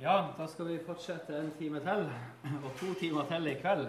Ja, 0.00 0.34
da 0.38 0.44
skal 0.46 0.68
vi 0.68 0.76
fortsette 0.78 1.34
en 1.34 1.48
time 1.58 1.80
til, 1.82 2.04
og 2.64 2.68
to 2.78 2.92
timer 3.00 3.24
til 3.26 3.48
i 3.50 3.54
kveld. 3.58 3.88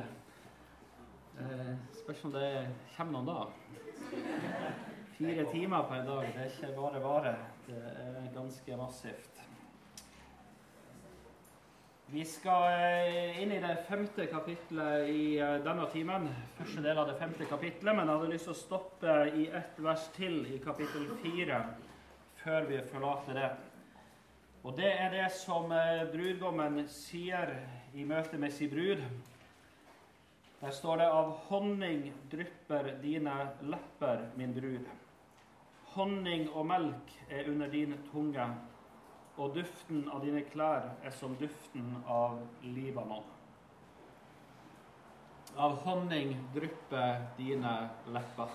Eh, 1.37 1.67
spørs 1.99 2.23
om 2.25 2.33
det 2.33 2.47
kommer 2.95 3.13
noen 3.13 3.29
da. 3.29 3.43
Fire 5.19 5.45
timer 5.51 5.85
per 5.91 6.01
dag, 6.07 6.31
det 6.33 6.47
er 6.47 6.49
ikke 6.49 6.71
bare 6.79 7.03
bare. 7.03 7.35
Det 7.67 7.83
er 8.07 8.25
ganske 8.33 8.79
massivt. 8.81 9.43
Vi 12.09 12.25
skal 12.25 12.71
eh, 12.73 13.41
inn 13.43 13.53
i 13.53 13.61
det 13.61 13.77
femte 13.85 14.25
kapitlet 14.33 15.13
i 15.13 15.23
eh, 15.37 15.59
denne 15.61 15.85
timen. 15.93 16.25
Første 16.57 16.89
del 16.89 16.97
av 16.97 17.13
det 17.13 17.19
femte 17.21 17.45
kapitlet, 17.53 17.93
men 17.93 18.07
jeg 18.07 18.15
hadde 18.15 18.33
lyst 18.33 18.49
til 18.49 18.57
å 18.57 18.61
stoppe 18.65 19.21
i 19.29 19.51
ett 19.61 19.77
vers 19.77 20.09
til 20.17 20.41
i 20.55 20.57
kapittel 20.65 21.05
fire 21.21 21.67
før 22.41 22.65
vi 22.65 22.81
forlater 22.89 23.43
det. 23.43 23.49
Og 24.63 24.75
det 24.75 24.89
er 24.91 25.13
det 25.13 25.27
som 25.31 25.71
eh, 25.71 26.03
brudgommen 26.11 26.81
sier 26.91 27.53
i 27.95 28.03
møte 28.03 28.37
med 28.37 28.51
sin 28.51 28.71
brud. 28.71 29.03
Der 30.59 30.71
står 30.75 30.97
det 30.97 31.05
'Av 31.07 31.31
honning 31.47 32.13
drypper 32.31 32.91
dine 33.01 33.35
lepper, 33.61 34.25
min 34.35 34.53
brud'. 34.53 34.89
Honning 35.95 36.49
og 36.49 36.65
melk 36.65 37.15
er 37.29 37.49
under 37.49 37.67
din 37.67 37.95
tunge, 38.11 38.49
og 39.37 39.55
duften 39.55 40.09
av 40.11 40.25
dine 40.25 40.41
klær 40.41 40.91
er 41.03 41.11
som 41.11 41.35
duften 41.35 42.03
av 42.07 42.39
Libanon. 42.61 43.23
Av 45.57 45.75
honning 45.85 46.35
drypper 46.53 47.27
dine 47.37 47.89
lepper. 48.07 48.49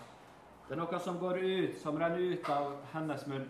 Det 0.68 0.76
er 0.76 0.76
noe 0.76 0.98
som 1.00 1.18
går 1.18 1.38
ut, 1.38 1.76
som 1.80 1.96
renner 1.96 2.18
ut 2.18 2.48
av 2.48 2.76
hennes 2.92 3.26
munn. 3.26 3.48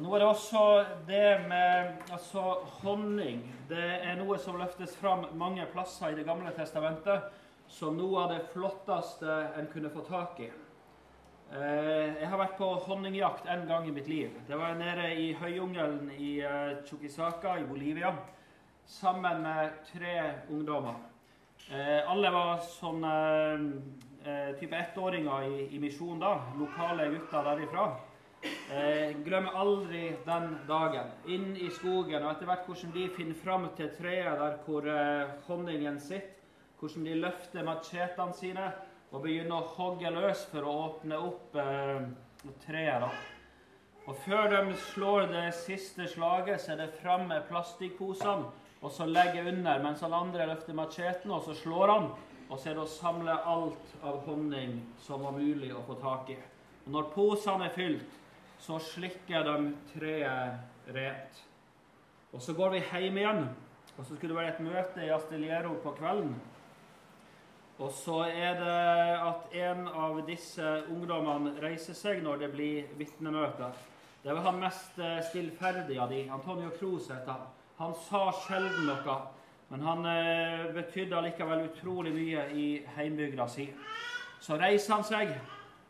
Nå 0.00 0.14
er 0.16 0.22
det 0.22 0.28
også 0.30 0.60
det 1.04 1.40
med 1.48 1.98
altså, 2.12 2.40
honning. 2.80 3.42
Det 3.68 3.82
er 4.00 4.16
noe 4.16 4.38
som 4.40 4.56
løftes 4.56 4.94
fram 4.96 5.26
mange 5.36 5.66
plasser 5.74 6.14
i 6.14 6.16
Det 6.16 6.24
gamle 6.24 6.54
testamentet 6.56 7.26
som 7.68 7.98
noe 7.98 8.22
av 8.22 8.32
det 8.32 8.46
flotteste 8.54 9.36
en 9.60 9.68
kunne 9.68 9.92
få 9.92 10.06
tak 10.08 10.40
i. 10.40 10.48
Eh, 11.52 12.16
jeg 12.16 12.30
har 12.32 12.40
vært 12.40 12.56
på 12.56 12.70
honningjakt 12.86 13.50
en 13.52 13.66
gang 13.68 13.88
i 13.88 13.92
mitt 13.92 14.08
liv. 14.08 14.40
Det 14.48 14.56
var 14.56 14.78
nede 14.80 15.12
i 15.20 15.34
høyjungelen 15.36 16.10
i 16.16 16.32
Chukisaka 16.40 16.86
Chuquisaca 16.88 17.58
i 17.60 17.68
Bolivia 17.68 18.14
sammen 18.86 19.42
med 19.44 19.82
tre 19.92 20.14
ungdommer. 20.48 20.96
Eh, 21.68 22.00
alle 22.08 22.32
var 22.32 22.64
sånn 22.64 23.04
type 24.60 24.76
ettåringer 24.76 25.44
i, 25.48 25.66
i 25.76 25.78
misjon 25.80 26.20
da. 26.20 26.38
Lokale 26.56 27.12
gutter 27.12 27.52
derifra. 27.52 27.90
Jeg 28.42 29.16
glemmer 29.26 29.56
aldri 29.58 30.14
den 30.24 30.52
dagen. 30.68 31.10
Inn 31.28 31.50
i 31.56 31.68
skogen, 31.74 32.22
og 32.22 32.30
etter 32.32 32.48
hvert 32.48 32.68
hvordan 32.68 32.94
de 32.94 33.08
finner 33.16 33.40
fram 33.42 33.66
til 33.76 33.90
treet 33.98 34.38
der 34.40 34.60
hvor 34.66 34.86
honningen 35.48 35.98
sitter. 36.00 36.36
Hvordan 36.80 37.04
de 37.04 37.18
løfter 37.20 37.66
machetene 37.66 38.36
sine 38.38 38.70
og 39.10 39.24
begynner 39.24 39.58
å 39.58 39.72
hogge 39.74 40.12
løs 40.14 40.46
for 40.48 40.64
å 40.64 40.76
åpne 40.86 41.18
opp 41.20 41.58
eh, 41.60 42.06
treet. 42.62 43.04
Og 44.08 44.16
Før 44.24 44.48
de 44.54 44.76
slår 44.94 45.28
det 45.34 45.46
siste 45.58 46.06
slaget, 46.08 46.62
så 46.62 46.72
er 46.72 46.84
det 46.84 46.94
fram 47.02 47.26
med 47.28 47.44
plastikkposene 47.50 48.48
og 48.80 48.92
så 48.92 49.04
legger 49.04 49.50
under, 49.50 49.82
mens 49.84 50.00
han 50.00 50.14
andre 50.16 50.46
løfter 50.48 50.76
macheten, 50.76 51.30
og 51.30 51.44
så 51.44 51.54
slår 51.58 51.92
han. 51.92 52.06
Og 52.50 52.58
så 52.58 52.70
er 52.70 52.78
det 52.78 52.86
å 52.86 52.90
samle 52.90 53.34
alt 53.46 53.92
av 54.02 54.22
honning 54.24 54.80
som 55.04 55.26
var 55.26 55.36
mulig 55.36 55.68
å 55.76 55.82
få 55.86 55.98
tak 56.00 56.32
i. 56.32 56.38
Og 56.86 56.94
Når 56.94 57.10
posene 57.12 57.68
er 57.68 57.74
fylt, 57.76 58.16
så 58.60 58.78
slikker 58.78 59.44
de 59.46 59.72
treet 59.94 60.94
rent. 60.94 61.44
Og 62.32 62.42
Så 62.42 62.54
går 62.54 62.70
vi 62.70 62.82
hjem 62.84 63.16
igjen, 63.18 63.48
og 63.96 64.04
så 64.04 64.16
skulle 64.16 64.34
det 64.34 64.40
være 64.42 64.54
et 64.54 64.60
møte 64.60 65.04
i 65.04 65.10
Asteliero 65.10 65.74
på 65.82 65.94
kvelden. 65.98 66.34
Og 67.80 67.92
så 67.96 68.18
er 68.28 68.58
det 68.60 68.80
at 69.24 69.54
en 69.56 69.86
av 69.88 70.20
disse 70.26 70.64
ungdommene 70.92 71.54
reiser 71.62 71.96
seg 71.96 72.20
når 72.22 72.42
det 72.42 72.50
blir 72.52 72.90
vitnemøter. 72.98 73.72
Det 74.22 74.34
var 74.36 74.44
han 74.50 74.60
mest 74.60 74.92
stillferdig 74.92 75.24
stillferdige 75.30 76.02
av 76.02 76.10
de. 76.12 76.26
Antonio 76.28 76.70
Cruz 76.76 77.08
heter 77.08 77.32
han. 77.32 77.46
Han 77.78 77.94
sa 78.04 78.26
sjelden 78.36 78.84
noe, 78.84 79.14
men 79.70 79.80
han 79.80 80.04
eh, 80.10 80.66
betydde 80.76 81.16
allikevel 81.16 81.64
utrolig 81.70 82.12
mye 82.12 82.42
i 82.52 82.66
heimbygda 82.98 83.46
si. 83.48 83.70
Så 84.44 84.60
reiser 84.60 84.94
han 84.94 85.06
seg. 85.08 85.32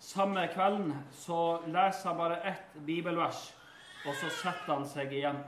Samme 0.00 0.47
kvelden 0.49 0.94
så 1.12 1.61
leser 1.69 2.09
han 2.09 2.16
bare 2.16 2.41
ett 2.49 2.77
bibelvers, 2.87 3.50
og 4.06 4.15
så 4.16 4.31
setter 4.33 4.72
han 4.72 4.87
seg 4.88 5.12
igjen. 5.12 5.43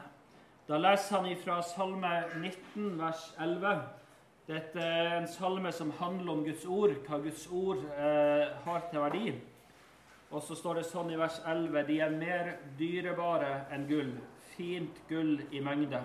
Da 0.69 0.77
leser 0.77 1.17
han 1.17 1.31
ifra 1.31 1.57
Salme 1.65 2.11
19, 2.37 2.99
vers 3.01 3.31
11. 3.41 3.81
Dette 4.51 4.85
er 4.85 5.17
en 5.17 5.31
salme 5.31 5.73
som 5.73 5.95
handler 5.97 6.35
om 6.35 6.45
Guds 6.45 6.67
ord, 6.69 6.93
hva 7.07 7.23
Guds 7.25 7.47
ord 7.49 7.81
eh, 7.97 8.53
har 8.67 8.87
til 8.91 9.05
verdi. 9.07 9.33
Og 10.33 10.45
så 10.45 10.57
står 10.59 10.83
det 10.83 10.87
sånn 10.91 11.15
i 11.15 11.21
vers 11.21 11.41
11.: 11.49 11.83
De 11.89 11.99
er 12.05 12.17
mer 12.21 12.55
dyrebare 12.77 13.53
enn 13.73 13.89
gull, 13.89 14.15
fint 14.53 15.01
gull 15.09 15.39
i 15.49 15.65
mengde. 15.65 16.05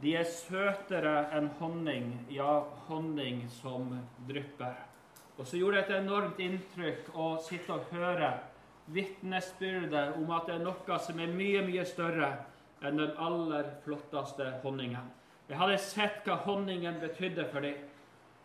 De 0.00 0.16
er 0.16 0.28
søtere 0.30 1.26
enn 1.36 1.52
honning, 1.60 2.12
ja, 2.32 2.62
honning 2.88 3.44
som 3.60 3.92
drypper. 4.28 4.87
Og 5.38 5.46
så 5.46 5.56
gjorde 5.56 5.76
det 5.78 5.84
et 5.86 6.00
enormt 6.02 6.40
inntrykk 6.42 7.12
å 7.14 7.28
sitte 7.46 7.76
og 7.76 7.92
høre 7.94 8.32
vitnesbyrdet 8.90 10.16
om 10.18 10.30
at 10.34 10.48
det 10.48 10.56
er 10.56 10.64
noe 10.64 10.98
som 11.04 11.20
er 11.20 11.30
mye, 11.30 11.62
mye 11.66 11.84
større 11.86 12.32
enn 12.82 12.98
den 12.98 13.14
aller 13.22 13.70
flotteste 13.84 14.48
honningen. 14.64 15.12
Jeg 15.48 15.60
hadde 15.60 15.78
sett 15.80 16.26
hva 16.26 16.40
honningen 16.44 16.98
betydde 17.00 17.46
for 17.52 17.64
dem. 17.64 17.78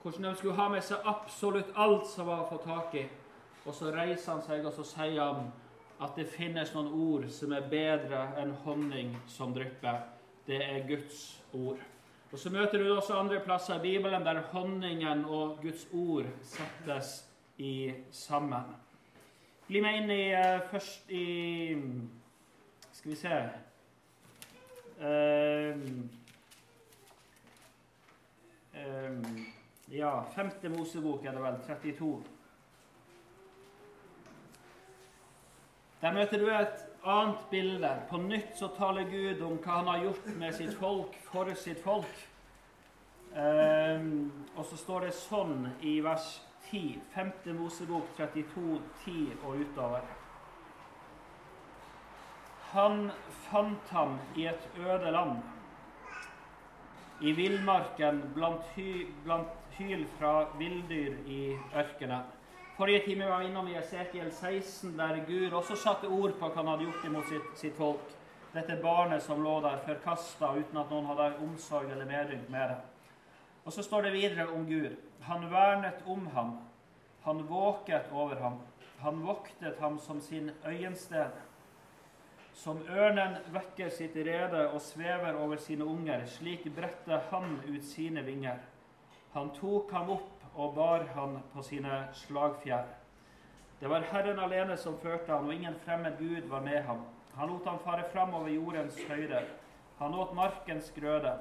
Hvordan 0.04 0.28
de 0.30 0.36
skulle 0.38 0.58
ha 0.60 0.68
med 0.70 0.84
seg 0.84 1.06
absolutt 1.08 1.72
alt 1.80 2.08
som 2.12 2.28
var 2.28 2.44
å 2.44 2.50
få 2.52 2.60
tak 2.64 2.96
i. 3.00 3.06
Og 3.64 3.76
så 3.76 3.92
reiser 3.96 4.34
han 4.34 4.44
seg 4.44 4.66
og 4.68 4.76
så 4.76 4.86
sier 4.88 5.22
han 5.22 5.50
at 6.04 6.18
det 6.20 6.28
finnes 6.34 6.74
noen 6.76 6.92
ord 6.92 7.30
som 7.32 7.54
er 7.56 7.70
bedre 7.72 8.26
enn 8.42 8.54
honning 8.66 9.16
som 9.32 9.56
drypper. 9.56 10.04
Det 10.48 10.60
er 10.60 10.86
Guds 10.88 11.24
ord. 11.56 11.80
Og 12.34 12.40
Så 12.40 12.50
møter 12.50 12.82
du 12.82 12.96
også 12.96 13.14
andre 13.14 13.40
plasser 13.46 13.76
i 13.78 13.82
Bibelen 13.82 14.24
der 14.26 14.40
honningen 14.42 15.26
og 15.26 15.60
Guds 15.62 15.88
ord 15.94 16.26
settes 16.42 17.30
i 17.58 17.94
sammen. 18.12 18.72
Bli 19.68 19.82
med 19.86 20.00
inn 20.00 20.10
i 20.10 20.24
uh, 20.34 20.64
først 20.72 21.12
i 21.14 21.28
Skal 22.92 23.12
vi 23.12 23.18
se 23.20 23.36
uh, 24.98 25.78
um, 28.82 29.30
Ja, 29.94 30.16
femte 30.34 30.74
Mosebok 30.74 31.26
er 31.26 31.38
det 31.38 31.44
vel, 31.44 31.62
32. 31.68 32.24
Der 36.02 36.18
møter 36.18 36.38
du 36.42 36.50
et 36.50 36.93
annet 37.04 37.50
bilde. 37.50 37.92
På 38.10 38.18
nytt 38.18 38.58
så 38.58 38.68
taler 38.78 39.10
Gud 39.10 39.42
om 39.42 39.58
hva 39.58 39.80
han 39.80 39.92
har 39.92 40.04
gjort 40.08 40.30
med 40.40 40.56
sitt 40.56 40.74
folk, 40.80 41.16
for 41.32 41.54
sitt 41.60 41.84
folk. 41.84 42.22
Um, 43.34 44.32
og 44.56 44.66
så 44.70 44.78
står 44.78 45.08
det 45.08 45.16
sånn 45.18 45.72
i 45.82 45.98
vers 46.06 46.28
10, 46.70 47.00
5. 47.16 47.32
Mosebok 47.58 48.12
32, 48.18 48.78
10 49.06 49.40
og 49.42 49.64
utover. 49.64 50.06
Han 52.74 53.10
fant 53.50 53.90
ham 53.94 54.16
i 54.38 54.48
et 54.50 54.70
øde 54.82 55.12
land 55.14 55.42
i 57.24 57.32
villmarken 57.32 58.22
blant, 58.36 58.66
hy, 58.76 59.06
blant 59.24 59.52
hyl 59.78 60.06
fra 60.18 60.48
villdyr 60.60 61.20
i 61.30 61.42
ørkenen. 61.76 62.26
Forrige 62.78 63.00
time 63.00 63.30
var 63.30 63.40
vi 63.40 63.46
innom 63.46 63.68
i 63.68 63.76
Esekiel 63.76 64.32
16, 64.32 64.98
der 64.98 65.20
Gud 65.28 65.54
også 65.54 65.76
satte 65.78 66.08
ord 66.10 66.32
på 66.40 66.48
hva 66.48 66.56
han 66.58 66.72
hadde 66.72 66.88
gjort 66.88 67.04
imot 67.06 67.28
sitt, 67.30 67.52
sitt 67.60 67.76
folk. 67.78 68.08
Dette 68.54 68.80
barnet 68.82 69.22
som 69.22 69.44
lå 69.46 69.60
der 69.62 69.78
forkasta 69.86 70.50
uten 70.58 70.80
at 70.82 70.90
noen 70.90 71.06
hadde 71.12 71.28
omsorg 71.46 71.92
eller 71.94 72.10
medynk 72.10 72.50
med 72.50 72.74
det. 72.74 72.80
Og 73.66 73.78
så 73.78 73.86
står 73.86 74.08
det 74.08 74.16
videre 74.16 74.48
om 74.50 74.66
Gud. 74.66 74.98
Han 75.30 75.46
vernet 75.54 76.02
om 76.10 76.26
ham. 76.34 76.52
Han 77.28 77.46
våket 77.46 78.10
over 78.12 78.42
ham. 78.42 78.58
Han 79.06 79.22
voktet 79.22 79.78
ham 79.80 80.00
som 80.02 80.22
sin 80.22 80.50
øyensted. 80.66 81.30
Som 82.58 82.82
ørnen 82.90 83.38
vekker 83.54 83.94
sitt 83.94 84.18
rede 84.18 84.66
og 84.72 84.82
svever 84.82 85.38
over 85.38 85.62
sine 85.62 85.86
unger, 85.86 86.26
slik 86.26 86.66
bredte 86.74 87.22
han 87.30 87.60
ut 87.70 87.86
sine 87.86 88.26
vinger. 88.26 88.66
Han 89.38 89.54
tok 89.54 89.94
ham 89.94 90.10
opp 90.18 90.33
og 90.56 90.76
bar 90.76 91.06
han 91.16 91.40
på 91.54 91.64
sine 91.66 92.04
slagfjær. 92.14 92.86
Det 93.80 93.90
var 93.90 94.06
Herren 94.12 94.40
alene 94.40 94.78
som 94.78 95.00
førte 95.02 95.34
han, 95.34 95.48
og 95.48 95.54
ingen 95.54 95.76
fremmed 95.86 96.18
Gud 96.20 96.48
var 96.50 96.62
med 96.62 96.84
ham. 96.84 97.02
Han 97.36 97.50
lot 97.50 97.66
ham 97.66 97.80
fare 97.84 98.06
fram 98.14 98.34
over 98.34 98.48
jordens 98.48 99.00
høyde. 99.10 99.42
Han 100.00 100.14
åt 100.14 100.34
markens 100.36 100.92
grøde. 100.96 101.34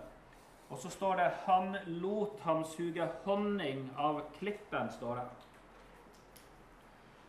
Og 0.71 0.79
så 0.79 0.89
står 0.91 1.17
det 1.17 1.31
'Han 1.47 1.77
lot 1.87 2.41
ham 2.41 2.65
suge 2.65 3.09
honning 3.25 3.91
av 3.99 4.23
klippen', 4.39 4.93
står 4.93 5.15
det. 5.15 5.29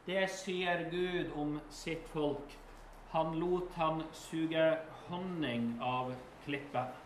Det 0.05 0.29
sier 0.29 0.89
Gud 0.89 1.31
om 1.35 1.59
sitt 1.69 2.07
folk. 2.07 2.57
Han 3.11 3.39
lot 3.39 3.71
ham 3.75 4.03
suge 4.11 4.77
honning 5.07 5.79
av 5.81 6.13
klippen. 6.45 7.02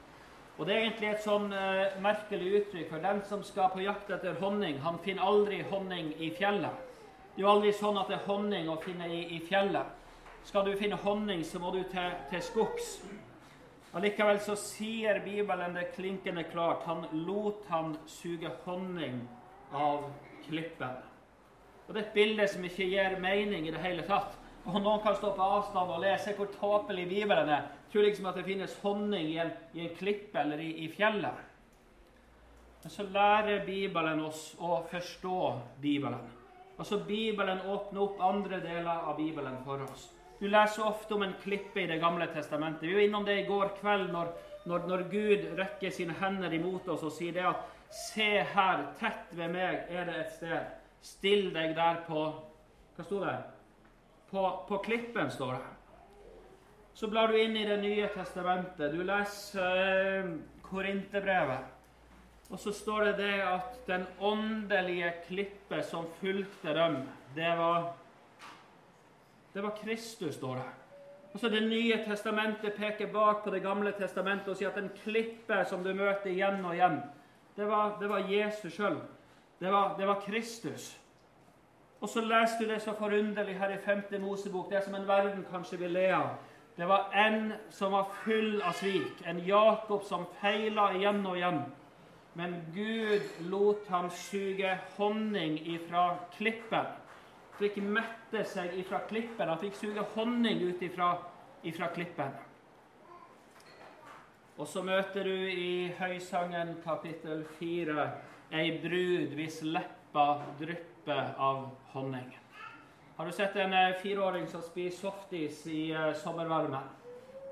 Og 0.58 0.66
Det 0.66 0.74
er 0.74 0.80
egentlig 0.88 1.10
et 1.12 1.22
sånn 1.22 1.52
uh, 1.54 2.00
merkelig 2.02 2.48
uttrykk, 2.62 2.88
for 2.90 3.04
den 3.04 3.20
som 3.30 3.44
skal 3.46 3.70
på 3.70 3.84
jakt 3.86 4.10
etter 4.10 4.40
honning, 4.42 4.80
han 4.82 4.98
finner 5.06 5.30
aldri 5.30 5.62
honning 5.70 6.16
i 6.18 6.32
fjellet. 6.34 6.84
Det 7.36 7.44
er 7.44 7.46
jo 7.46 7.52
aldri 7.52 7.74
sånn 7.78 8.00
at 8.02 8.10
det 8.10 8.18
er 8.18 8.26
honning 8.26 8.70
å 8.74 8.80
finne 8.82 9.06
i, 9.14 9.20
i 9.38 9.40
fjellet. 9.46 9.94
Skal 10.48 10.66
du 10.66 10.72
finne 10.80 10.98
honning, 11.04 11.44
så 11.46 11.62
må 11.62 11.70
du 11.76 11.84
til, 11.92 12.16
til 12.32 12.42
skogs. 12.42 12.96
Allikevel 13.98 14.40
så 14.42 14.56
sier 14.58 15.22
Bibelen 15.26 15.78
det 15.78 15.92
klinkende 15.94 16.48
klart. 16.50 16.88
Han 16.90 17.06
lot 17.28 17.68
han 17.70 17.94
suge 18.10 18.50
honning 18.66 19.22
av 19.76 20.10
klippen. 20.48 20.98
Og 21.88 21.94
Det 21.94 22.02
er 22.02 22.08
et 22.08 22.18
bilde 22.18 22.48
som 22.50 22.66
ikke 22.66 22.90
gir 22.90 23.20
mening 23.22 23.68
i 23.68 23.76
det 23.76 23.84
hele 23.84 24.04
tatt. 24.10 24.34
Og 24.68 24.82
Noen 24.82 25.00
kan 25.00 25.16
stå 25.16 25.30
på 25.32 25.46
avstand 25.58 25.92
og 25.96 26.02
lese 26.04 26.34
hvor 26.36 26.50
tåpelig 26.52 27.06
Bibelen 27.08 27.50
er. 27.56 27.70
Tror 27.92 28.04
liksom 28.04 28.26
at 28.28 28.36
det 28.36 28.48
finnes 28.48 28.74
honning 28.84 29.30
i 29.32 29.38
en, 29.40 29.54
i 29.74 29.86
en 29.86 29.94
klippe 29.96 30.42
eller 30.42 30.60
i, 30.60 30.74
i, 30.84 30.90
fjellet. 30.92 31.46
Men 32.84 32.92
så 32.92 33.06
lærer 33.08 33.64
Bibelen 33.66 34.26
oss 34.28 34.50
å 34.60 34.82
forstå 34.92 35.40
Bibelen. 35.80 36.28
Altså 36.78 37.00
Bibelen 37.08 37.64
åpner 37.64 38.04
opp 38.04 38.20
andre 38.22 38.60
deler 38.62 39.08
av 39.08 39.16
Bibelen 39.18 39.56
for 39.64 39.88
oss. 39.88 40.10
Du 40.38 40.46
leser 40.52 40.86
ofte 40.86 41.16
om 41.16 41.24
en 41.26 41.40
klippe 41.42 41.82
i 41.82 41.88
Det 41.88 41.98
gamle 42.04 42.28
testamentet. 42.36 42.90
Vi 42.90 42.94
var 42.94 43.08
innom 43.08 43.26
det 43.26 43.40
i 43.40 43.48
går 43.48 43.72
kveld 43.80 44.12
når, 44.14 44.36
når, 44.70 44.86
når 44.92 45.08
Gud 45.10 45.48
rekker 45.58 45.96
sine 45.96 46.14
hender 46.20 46.54
imot 46.54 46.92
oss 46.92 47.08
og 47.08 47.16
sier 47.16 47.40
det 47.40 47.48
at 47.48 47.66
Se 47.88 48.44
her, 48.44 48.82
tett 49.00 49.30
ved 49.32 49.54
meg 49.54 49.88
er 49.88 50.10
det 50.10 50.16
et 50.20 50.34
sted. 50.36 50.74
Still 51.00 51.54
deg 51.56 51.72
der 51.78 52.02
på 52.04 52.26
Hva 52.98 53.06
sto 53.06 53.22
det? 53.24 53.38
På, 54.30 54.66
på 54.68 54.78
klippen, 54.78 55.32
står 55.32 55.54
det. 55.54 55.66
Så 56.94 57.08
blar 57.08 57.28
du 57.28 57.38
inn 57.42 57.58
i 57.58 57.66
Det 57.66 57.78
nye 57.78 58.08
testamentet. 58.10 58.92
Du 58.92 59.04
leser 59.06 59.82
eh, 59.84 60.32
Korinterbrevet. 60.66 61.74
Og 62.50 62.60
så 62.60 62.72
står 62.72 63.04
det 63.06 63.14
det 63.20 63.36
at 63.44 63.78
den 63.88 64.06
åndelige 64.24 65.12
klippet 65.28 65.86
som 65.86 66.08
fulgte 66.20 66.74
dem, 66.74 67.02
det 67.36 67.54
var 67.60 67.94
Det 69.54 69.64
var 69.64 69.78
Kristus, 69.78 70.36
står 70.36 70.56
det. 70.56 70.70
Og 71.34 71.40
så 71.40 71.50
Det 71.50 71.62
nye 71.70 71.98
testamentet 72.06 72.76
peker 72.76 73.14
bak 73.14 73.44
på 73.44 73.50
Det 73.50 73.62
gamle 73.62 73.92
testamentet 73.92 74.48
og 74.48 74.58
sier 74.58 74.70
at 74.70 74.82
den 74.82 74.90
klippe 75.04 75.66
som 75.70 75.84
du 75.84 75.94
møter 75.94 76.32
igjen 76.32 76.66
og 76.66 76.74
igjen, 76.76 77.02
det 77.56 77.68
var, 77.68 77.98
det 78.00 78.10
var 78.10 78.26
Jesus 78.30 78.74
sjøl. 78.74 78.98
Det, 79.60 79.70
det 79.98 80.08
var 80.08 80.22
Kristus. 80.22 80.98
Og 82.02 82.10
så 82.10 82.22
leste 82.22 82.66
du 82.66 82.70
det 82.70 82.82
så 82.82 82.94
forunderlig 82.94 83.58
her 83.58 83.74
i 83.74 83.78
5. 83.82 84.04
Mosebok, 84.22 84.70
det 84.70 84.84
som 84.86 84.96
en 84.96 85.08
verden 85.08 85.46
kanskje 85.52 85.80
vil 85.82 85.96
le 85.98 86.08
av. 86.14 86.30
Det 86.78 86.86
var 86.86 87.10
en 87.16 87.54
som 87.74 87.92
var 87.92 88.12
full 88.24 88.62
av 88.62 88.76
svik, 88.78 89.24
en 89.26 89.40
Jakob 89.46 90.04
som 90.06 90.28
feila 90.42 90.92
igjen 90.94 91.26
og 91.26 91.38
igjen. 91.40 91.64
Men 92.38 92.54
Gud 92.74 93.24
lot 93.50 93.88
ham 93.90 94.12
suge 94.14 94.76
honning 94.98 95.58
ifra 95.74 96.20
klippen. 96.36 96.86
Han 96.86 97.64
fikk 97.64 97.80
mette 97.82 98.44
seg 98.46 98.76
ifra 98.78 99.00
klippen. 99.10 99.50
Han 99.50 99.58
fikk 99.58 99.80
suge 99.80 100.04
honning 100.14 100.62
ut 100.68 100.84
ifra, 100.86 101.16
ifra 101.66 101.90
klippen. 101.96 102.36
Og 104.58 104.70
så 104.70 104.84
møter 104.86 105.26
du 105.26 105.50
i 105.50 105.90
Høysangen 105.98 106.76
kapittel 106.86 107.42
4 107.58 108.06
ei 108.54 108.70
brud 108.84 109.34
hvis 109.38 109.64
leppa 109.66 110.28
drypper 110.62 110.97
av 111.14 111.70
honning. 111.94 112.40
Har 113.18 113.26
du 113.26 113.32
sett 113.32 113.56
en 113.56 113.74
eh, 113.74 113.96
fireåring 114.02 114.48
som 114.48 114.62
spiser 114.62 114.98
softis 114.98 115.68
i 115.68 115.94
uh, 115.94 116.14
sommervarmen? 116.14 116.84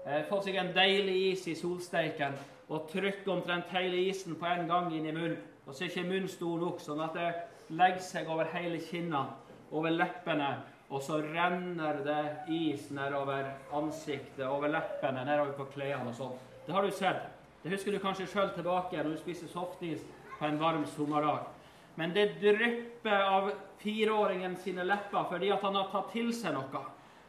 Eh, 0.06 0.22
får 0.30 0.44
seg 0.46 0.60
en 0.62 0.74
deilig 0.76 1.16
is 1.32 1.48
i 1.50 1.56
solsteiken 1.58 2.36
og 2.70 2.90
trykker 2.92 3.32
omtrent 3.34 3.72
hele 3.74 4.04
isen 4.10 4.36
på 4.38 4.46
en 4.46 4.68
gang 4.70 4.92
inn 4.94 5.08
i 5.10 5.14
munnen. 5.16 5.40
Og 5.66 5.74
så 5.74 5.86
er 5.86 5.90
ikke 5.90 6.06
munnen 6.06 6.30
stor 6.30 6.62
nok, 6.62 6.84
sånn 6.84 7.02
at 7.02 7.18
det 7.18 7.32
legger 7.74 8.04
seg 8.06 8.30
over 8.30 8.46
hele 8.54 8.78
kinnene, 8.86 9.34
over 9.74 9.96
leppene, 9.96 10.52
og 10.94 11.02
så 11.02 11.18
renner 11.24 12.04
det 12.06 12.22
is 12.54 12.92
nedover 12.94 13.50
ansiktet, 13.74 14.46
over 14.46 14.70
leppene, 14.70 15.26
nedover 15.26 15.56
på 15.58 15.66
klærne 15.74 16.12
og 16.12 16.20
sånn. 16.20 16.38
Det 16.68 16.76
har 16.78 16.86
du 16.86 16.94
sett. 16.94 17.26
Det 17.64 17.74
husker 17.74 17.96
du 17.96 18.04
kanskje 18.04 18.30
sjøl 18.30 18.54
tilbake 18.54 19.02
når 19.02 19.16
du 19.16 19.22
spiser 19.24 19.50
softis 19.50 20.06
på 20.38 20.46
en 20.46 20.62
varm 20.62 20.86
sommerdag. 20.94 21.50
Men 21.96 22.14
det 22.14 22.26
drypper 22.42 23.22
av 23.24 23.52
fireåringen 23.80 24.58
sine 24.60 24.84
lepper 24.84 25.28
fordi 25.30 25.52
at 25.56 25.64
han 25.64 25.78
har 25.80 25.92
tatt 25.94 26.12
til 26.14 26.32
seg 26.36 26.56
noe. 26.56 26.82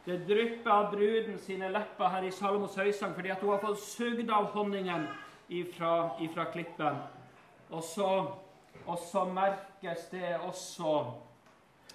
Det 0.07 0.21
drypper 0.27 0.71
av 0.71 0.89
bruden 0.93 1.39
sine 1.43 1.69
lepper 1.71 2.11
her 2.13 2.27
i 2.27 2.31
Salomos 2.31 2.77
høysang 2.79 3.15
fordi 3.15 3.31
at 3.33 3.43
hun 3.43 3.53
har 3.53 3.63
fått 3.63 3.83
sugd 3.83 4.31
av 4.31 4.51
honningen 4.55 5.07
ifra, 5.51 5.93
ifra 6.23 6.47
klippen. 6.51 6.99
Og 7.71 7.83
så, 7.83 8.09
og 8.85 8.99
så 9.03 9.25
merkes 9.27 10.07
det 10.11 10.35
også 10.37 10.97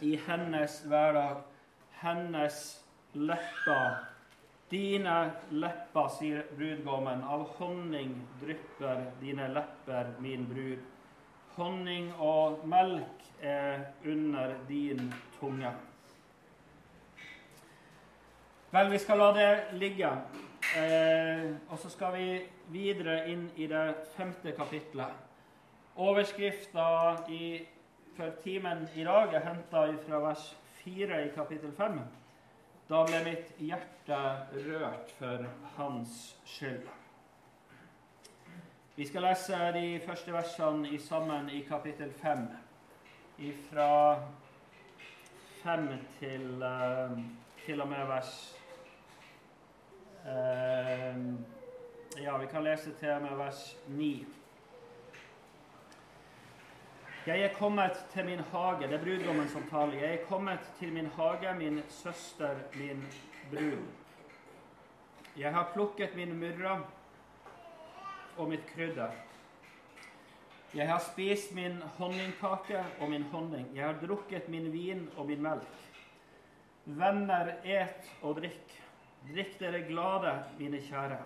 i 0.04 0.16
hennes 0.26 0.80
hverdag. 0.88 1.44
Hennes 2.02 2.64
lepper 3.14 4.12
Dine 4.72 5.16
lepper, 5.52 6.06
sier 6.08 6.46
brudgommen, 6.56 7.20
av 7.28 7.42
honning 7.58 8.14
drypper 8.40 9.02
dine 9.20 9.50
lepper, 9.52 10.14
min 10.24 10.46
brud. 10.48 10.86
Honning 11.56 12.12
og 12.18 12.62
melk 12.68 13.26
er 13.42 13.84
under 14.06 14.54
din 14.68 15.12
tunge. 15.40 15.72
Vel, 18.72 18.88
vi 18.90 18.98
skal 18.98 19.20
la 19.20 19.32
det 19.36 19.50
ligge. 19.76 20.08
Eh, 20.78 21.50
og 21.68 21.78
så 21.78 21.90
skal 21.92 22.14
vi 22.16 22.26
videre 22.72 23.26
inn 23.28 23.50
i 23.60 23.66
det 23.68 23.84
femte 24.16 24.54
kapitlet. 24.56 25.12
Overskrifta 26.00 26.86
for 28.16 28.38
timen 28.44 28.86
i 28.96 29.04
dag 29.04 29.34
er 29.34 29.44
henta 29.44 29.84
fra 30.06 30.22
vers 30.24 30.46
4 30.84 31.20
i 31.26 31.30
kapittel 31.34 31.76
5. 31.76 32.00
Da 32.88 33.04
ble 33.08 33.22
mitt 33.28 33.52
hjerte 33.60 34.24
rørt 34.64 35.12
for 35.18 35.46
hans 35.76 36.34
skyld. 36.48 37.01
Vi 38.96 39.06
skal 39.06 39.22
lese 39.24 39.56
de 39.72 40.00
første 40.04 40.32
versene 40.34 40.90
i 40.92 40.98
sammen 41.00 41.46
i 41.48 41.62
kapittel 41.64 42.10
5, 42.12 42.42
fra 43.70 44.18
5 45.62 45.88
til, 46.18 46.44
uh, 46.60 47.16
til 47.64 47.80
og 47.80 47.88
med 47.88 48.04
vers 48.06 48.34
uh, 50.26 51.24
Ja, 52.20 52.36
vi 52.36 52.46
kan 52.52 52.64
lese 52.64 52.92
til 53.00 53.16
og 53.16 53.22
med 53.22 53.36
vers 53.36 53.64
9. 53.88 54.26
Jeg 57.26 57.40
er 57.40 57.54
kommet 57.54 58.06
til 58.12 58.24
min 58.24 58.40
hage. 58.52 58.88
Det 58.88 59.00
er 59.00 59.04
brudgommen 59.04 59.48
som 59.48 59.68
taler. 59.70 60.00
Jeg 60.02 60.14
er 60.14 60.26
kommet 60.28 60.72
til 60.78 60.92
min 60.92 61.06
hage, 61.06 61.58
min 61.58 61.82
søster, 61.88 62.54
min 62.74 63.06
brud. 63.50 63.86
Jeg 65.36 65.54
har 65.54 65.70
plukket 65.72 66.16
min 66.16 66.36
myrra 66.36 66.82
og 68.36 68.48
mitt 68.52 68.64
krydder. 68.74 69.12
Jeg 70.72 70.88
har 70.88 71.02
spist 71.04 71.52
min 71.52 71.82
honningkake 71.98 72.80
og 73.00 73.10
min 73.10 73.26
honning. 73.32 73.66
Jeg 73.76 73.84
har 73.84 73.98
drukket 74.00 74.48
min 74.48 74.70
vin 74.72 75.04
og 75.16 75.26
min 75.28 75.42
melk. 75.44 75.82
Venner, 76.84 77.54
et 77.64 78.08
og 78.22 78.40
drikk. 78.40 78.72
Drikk 79.28 79.58
dere 79.60 79.82
glade, 79.86 80.32
mine 80.58 80.80
kjære. 80.82 81.18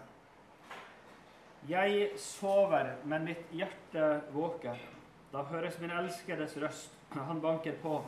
Jeg 1.68 2.10
sover, 2.20 2.92
men 3.04 3.24
mitt 3.24 3.46
hjerte 3.54 4.20
våker. 4.34 4.82
Da 5.32 5.46
høres 5.46 5.78
min 5.80 5.94
elskedes 5.94 6.58
røst. 6.62 6.92
Han 7.14 7.40
banker 7.40 7.78
på. 7.82 8.00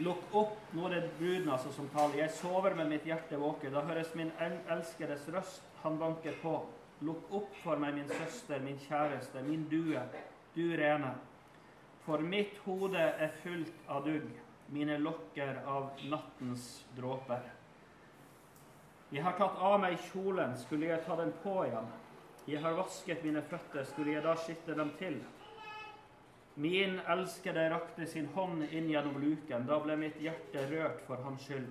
Lukk 0.00 0.34
opp, 0.36 0.56
nå 0.76 0.88
er 0.88 0.96
det 0.96 1.12
bruden 1.20 1.48
altså 1.52 1.70
som 1.72 1.88
taler. 1.92 2.18
Jeg 2.24 2.34
sover 2.36 2.74
men 2.76 2.88
mitt 2.88 3.04
hjerte 3.08 3.38
våker. 3.40 3.70
Da 3.72 3.84
høres 3.84 4.14
min 4.16 4.32
elskedes 4.40 5.28
røst. 5.32 5.62
Han 5.84 6.00
banker 6.00 6.36
på. 6.42 6.58
Lukk 7.04 7.32
opp 7.34 7.56
for 7.60 7.76
meg, 7.76 7.94
min 7.94 8.08
søster, 8.08 8.60
min 8.64 8.78
kjæreste, 8.86 9.42
min 9.44 9.66
due, 9.68 10.00
du 10.54 10.64
rene. 10.80 11.12
For 12.06 12.22
mitt 12.22 12.56
hode 12.64 13.02
er 13.02 13.34
fullt 13.42 13.90
av 13.90 14.06
dugg, 14.06 14.30
mine 14.72 14.96
lokker 15.02 15.60
av 15.68 15.90
nattens 16.08 16.86
dråper. 16.96 17.44
Jeg 19.12 19.22
har 19.22 19.36
tatt 19.38 19.60
av 19.62 19.78
meg 19.82 19.98
kjolen, 20.08 20.56
skulle 20.58 20.88
jeg 20.88 21.04
ta 21.06 21.18
den 21.20 21.34
på 21.44 21.60
igjen? 21.66 21.90
Jeg 22.46 22.62
har 22.62 22.78
vasket 22.78 23.24
mine 23.26 23.42
føtter, 23.42 23.84
skulle 23.84 24.16
jeg 24.16 24.24
da 24.24 24.36
skitte 24.38 24.74
dem 24.78 24.92
til? 24.98 25.20
Min 26.56 27.00
elskede 27.12 27.66
rakte 27.70 28.06
sin 28.08 28.30
hånd 28.34 28.64
inn 28.70 28.88
gjennom 28.88 29.18
luken. 29.20 29.66
Da 29.68 29.76
ble 29.82 29.96
mitt 30.00 30.16
hjerte 30.22 30.62
rørt 30.70 31.02
for 31.04 31.20
hans 31.26 31.44
skyld. 31.44 31.68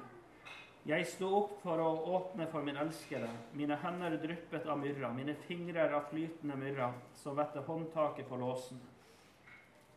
Jeg 0.85 1.07
sto 1.09 1.31
opp 1.33 1.53
for 1.63 1.81
å 1.81 1.87
åpne 2.13 2.45
for 2.51 2.61
min 2.61 2.77
elskede. 2.77 3.31
Mine 3.57 3.73
hender 3.81 4.19
dryppet 4.21 4.67
av 4.69 4.77
myrra, 4.77 5.09
mine 5.17 5.33
fingrer 5.47 5.95
av 5.97 6.11
flytende 6.11 6.57
myrra, 6.61 6.91
som 7.17 7.33
vette 7.39 7.63
håndtaket 7.65 8.29
på 8.29 8.37
låsen. 8.37 8.77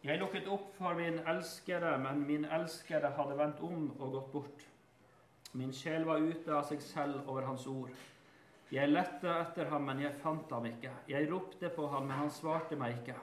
Jeg 0.00 0.16
lukket 0.22 0.48
opp 0.48 0.70
for 0.78 0.96
min 0.96 1.18
elskede, 1.28 1.92
men 2.00 2.24
min 2.24 2.48
elskede 2.56 3.12
hadde 3.18 3.36
vendt 3.36 3.60
om 3.68 3.90
og 3.98 4.16
gått 4.16 4.32
bort. 4.32 4.64
Min 5.52 5.76
sjel 5.76 6.08
var 6.08 6.24
ute 6.24 6.56
av 6.56 6.64
seg 6.70 6.80
selv 6.80 7.28
over 7.28 7.44
hans 7.50 7.68
ord. 7.68 7.92
Jeg 8.72 8.88
lette 8.88 9.28
etter 9.42 9.68
ham, 9.68 9.84
men 9.90 10.00
jeg 10.06 10.16
fant 10.24 10.56
ham 10.56 10.72
ikke. 10.72 10.94
Jeg 11.12 11.28
ropte 11.28 11.68
på 11.68 11.92
ham, 11.92 12.08
men 12.08 12.22
han 12.22 12.32
svarte 12.32 12.80
meg 12.80 13.02
ikke. 13.02 13.20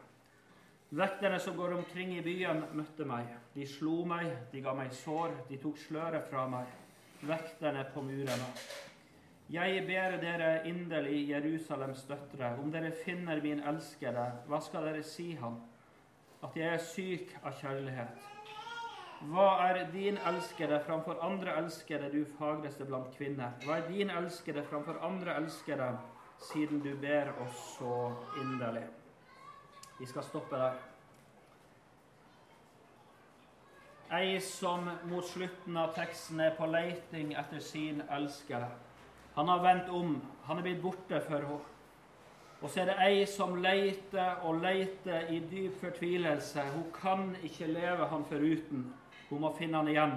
Vekterne 1.01 1.41
som 1.41 1.57
går 1.57 1.79
omkring 1.79 2.13
i 2.13 2.21
byen, 2.21 2.67
møtte 2.77 3.09
meg. 3.09 3.33
De 3.57 3.65
slo 3.65 4.03
meg, 4.05 4.29
de 4.53 4.61
ga 4.61 4.77
meg 4.77 4.93
sår, 4.93 5.33
de 5.49 5.57
tok 5.65 5.81
sløret 5.81 6.29
fra 6.29 6.45
meg. 6.45 6.84
Vekterne 7.25 7.85
på 7.93 8.01
murene. 8.05 8.49
Jeg 9.49 9.83
ber 9.85 10.15
dere 10.21 10.49
inderlig, 10.65 11.27
Jerusalems 11.29 12.03
døtre, 12.09 12.55
om 12.61 12.71
dere 12.73 12.89
finner 13.03 13.41
min 13.41 13.61
elskede, 13.61 14.23
hva 14.49 14.59
skal 14.61 14.87
dere 14.89 15.03
si 15.05 15.35
ham? 15.37 15.59
At 16.45 16.57
jeg 16.57 16.73
er 16.73 16.81
syk 16.81 17.35
av 17.43 17.53
kjærlighet. 17.59 18.25
Hva 19.29 19.45
er 19.67 19.83
din 19.93 20.17
elskede 20.27 20.79
framfor 20.85 21.21
andre 21.23 21.53
elskede, 21.61 22.09
du 22.13 22.25
fagreste 22.39 22.85
blant 22.85 23.13
kvinner? 23.17 23.53
Hva 23.65 23.79
er 23.79 23.87
din 23.89 24.09
elskede 24.09 24.65
framfor 24.69 24.97
andre 25.05 25.37
elskede, 25.39 25.93
siden 26.49 26.81
du 26.83 26.91
ber 27.01 27.31
oss 27.45 27.61
så 27.77 27.95
inderlig? 28.41 28.85
Vi 29.99 30.09
skal 30.09 30.25
stoppe 30.25 30.57
der. 30.59 30.94
Ei 34.13 34.39
som 34.41 34.89
mot 35.09 35.25
slutten 35.25 35.77
av 35.77 35.95
teksten 35.95 36.39
er 36.39 36.51
på 36.53 36.67
leiting 36.69 37.31
etter 37.33 37.59
sin 37.59 38.03
elskede. 38.13 38.67
Han 39.33 39.47
har 39.49 39.63
vendt 39.63 39.89
om. 39.89 40.19
Han 40.45 40.59
er 40.61 40.67
blitt 40.67 40.83
borte 40.83 41.21
for 41.25 41.41
henne. 41.41 41.63
Og 42.61 42.69
så 42.69 42.81
er 42.81 42.85
det 42.89 42.95
ei 43.03 43.25
som 43.29 43.57
leiter 43.61 44.45
og 44.47 44.61
leiter 44.61 45.27
i 45.33 45.39
dyp 45.49 45.81
fortvilelse. 45.81 46.63
Hun 46.73 46.85
kan 46.93 47.35
ikke 47.43 47.67
leve 47.67 48.07
han 48.09 48.25
foruten. 48.29 48.85
Hun 49.29 49.41
må 49.41 49.51
finne 49.57 49.81
han 49.81 49.89
igjen. 49.91 50.15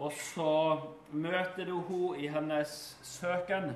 Og 0.00 0.12
så 0.16 0.80
møter 1.12 1.68
du 1.68 1.76
henne 1.88 2.16
i 2.18 2.28
hennes 2.32 2.74
søken. 3.02 3.74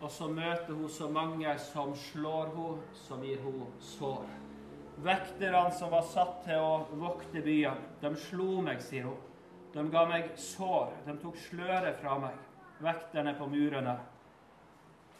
Og 0.00 0.10
så 0.10 0.28
møter 0.28 0.74
hun 0.74 0.88
så 0.88 1.08
mange 1.08 1.56
som 1.58 1.96
slår 1.96 2.52
henne, 2.54 2.92
som 2.94 3.24
gir 3.24 3.40
henne 3.42 3.72
sår. 3.80 4.47
Vekterne 5.02 5.70
som 5.70 5.92
var 5.94 6.02
satt 6.10 6.40
til 6.42 6.58
å 6.58 6.98
vokte 6.98 7.42
byen, 7.44 7.78
de 8.00 8.10
slo 8.18 8.58
meg, 8.66 8.80
sier 8.82 9.06
hun. 9.06 9.18
De 9.70 9.84
ga 9.92 10.04
meg 10.08 10.32
sår. 10.40 10.90
De 11.06 11.14
tok 11.22 11.36
sløret 11.38 12.00
fra 12.00 12.16
meg. 12.18 12.34
Vekterne 12.82 13.34
på 13.38 13.46
murene. 13.52 13.94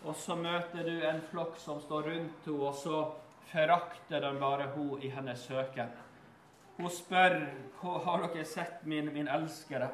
Og 0.03 0.17
så 0.19 0.35
møter 0.39 0.87
du 0.87 1.07
en 1.07 1.21
flokk 1.31 1.59
som 1.63 1.79
står 1.83 2.11
rundt 2.11 2.49
henne, 2.49 2.59
og 2.59 2.75
så 2.75 3.05
forakter 3.53 4.23
de 4.25 4.35
bare 4.41 4.69
henne 4.75 4.99
i 5.05 5.13
hennes 5.15 5.47
søken. 5.47 5.95
Hun 6.79 6.91
spør 6.95 7.39
har 7.83 8.27
dere 8.27 8.45
sett 8.47 8.85
min, 8.87 9.13
min 9.15 9.31
elskede. 9.31 9.91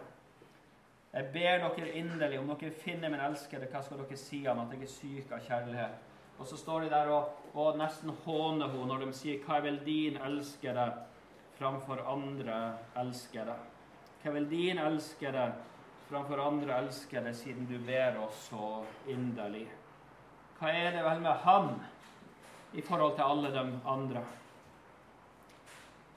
Jeg 1.14 1.30
ber 1.32 1.68
dere 1.76 1.92
inderlig, 2.00 2.40
om 2.40 2.50
dere 2.56 2.72
finner 2.72 3.12
min 3.12 3.22
elskede, 3.24 3.68
hva 3.72 3.84
skal 3.84 4.00
dere 4.02 4.18
si 4.18 4.42
om 4.48 4.64
at 4.64 4.72
jeg 4.74 4.88
er 4.88 4.92
syk 4.92 5.32
av 5.32 5.44
kjærlighet? 5.44 6.13
Og 6.38 6.46
så 6.46 6.56
står 6.56 6.80
de 6.80 6.90
der 6.90 7.10
og, 7.14 7.36
og 7.54 7.78
nesten 7.78 8.10
håner 8.24 8.72
henne 8.72 8.88
når 8.90 9.04
de 9.04 9.12
sier 9.12 9.38
'Hva 9.38 9.56
er 9.58 9.66
vel 9.68 9.78
din 9.84 10.16
elskede 10.16 10.88
framfor 11.58 12.02
andre 12.10 12.74
elskede?' 12.96 13.56
Hva 14.22 14.30
er 14.30 14.34
vel 14.34 14.50
din 14.50 14.78
elskede 14.78 15.52
framfor 16.08 16.40
andre 16.40 16.78
elskede, 16.78 17.34
siden 17.34 17.66
du 17.66 17.78
ber 17.86 18.18
oss 18.26 18.48
så 18.50 18.84
inderlig? 19.08 19.68
Hva 20.58 20.70
er 20.72 20.90
det 20.90 21.04
vel 21.04 21.20
med 21.20 21.44
han 21.44 21.68
i 22.72 22.80
forhold 22.80 23.14
til 23.14 23.22
alle 23.22 23.52
de 23.52 23.80
andre? 23.86 24.24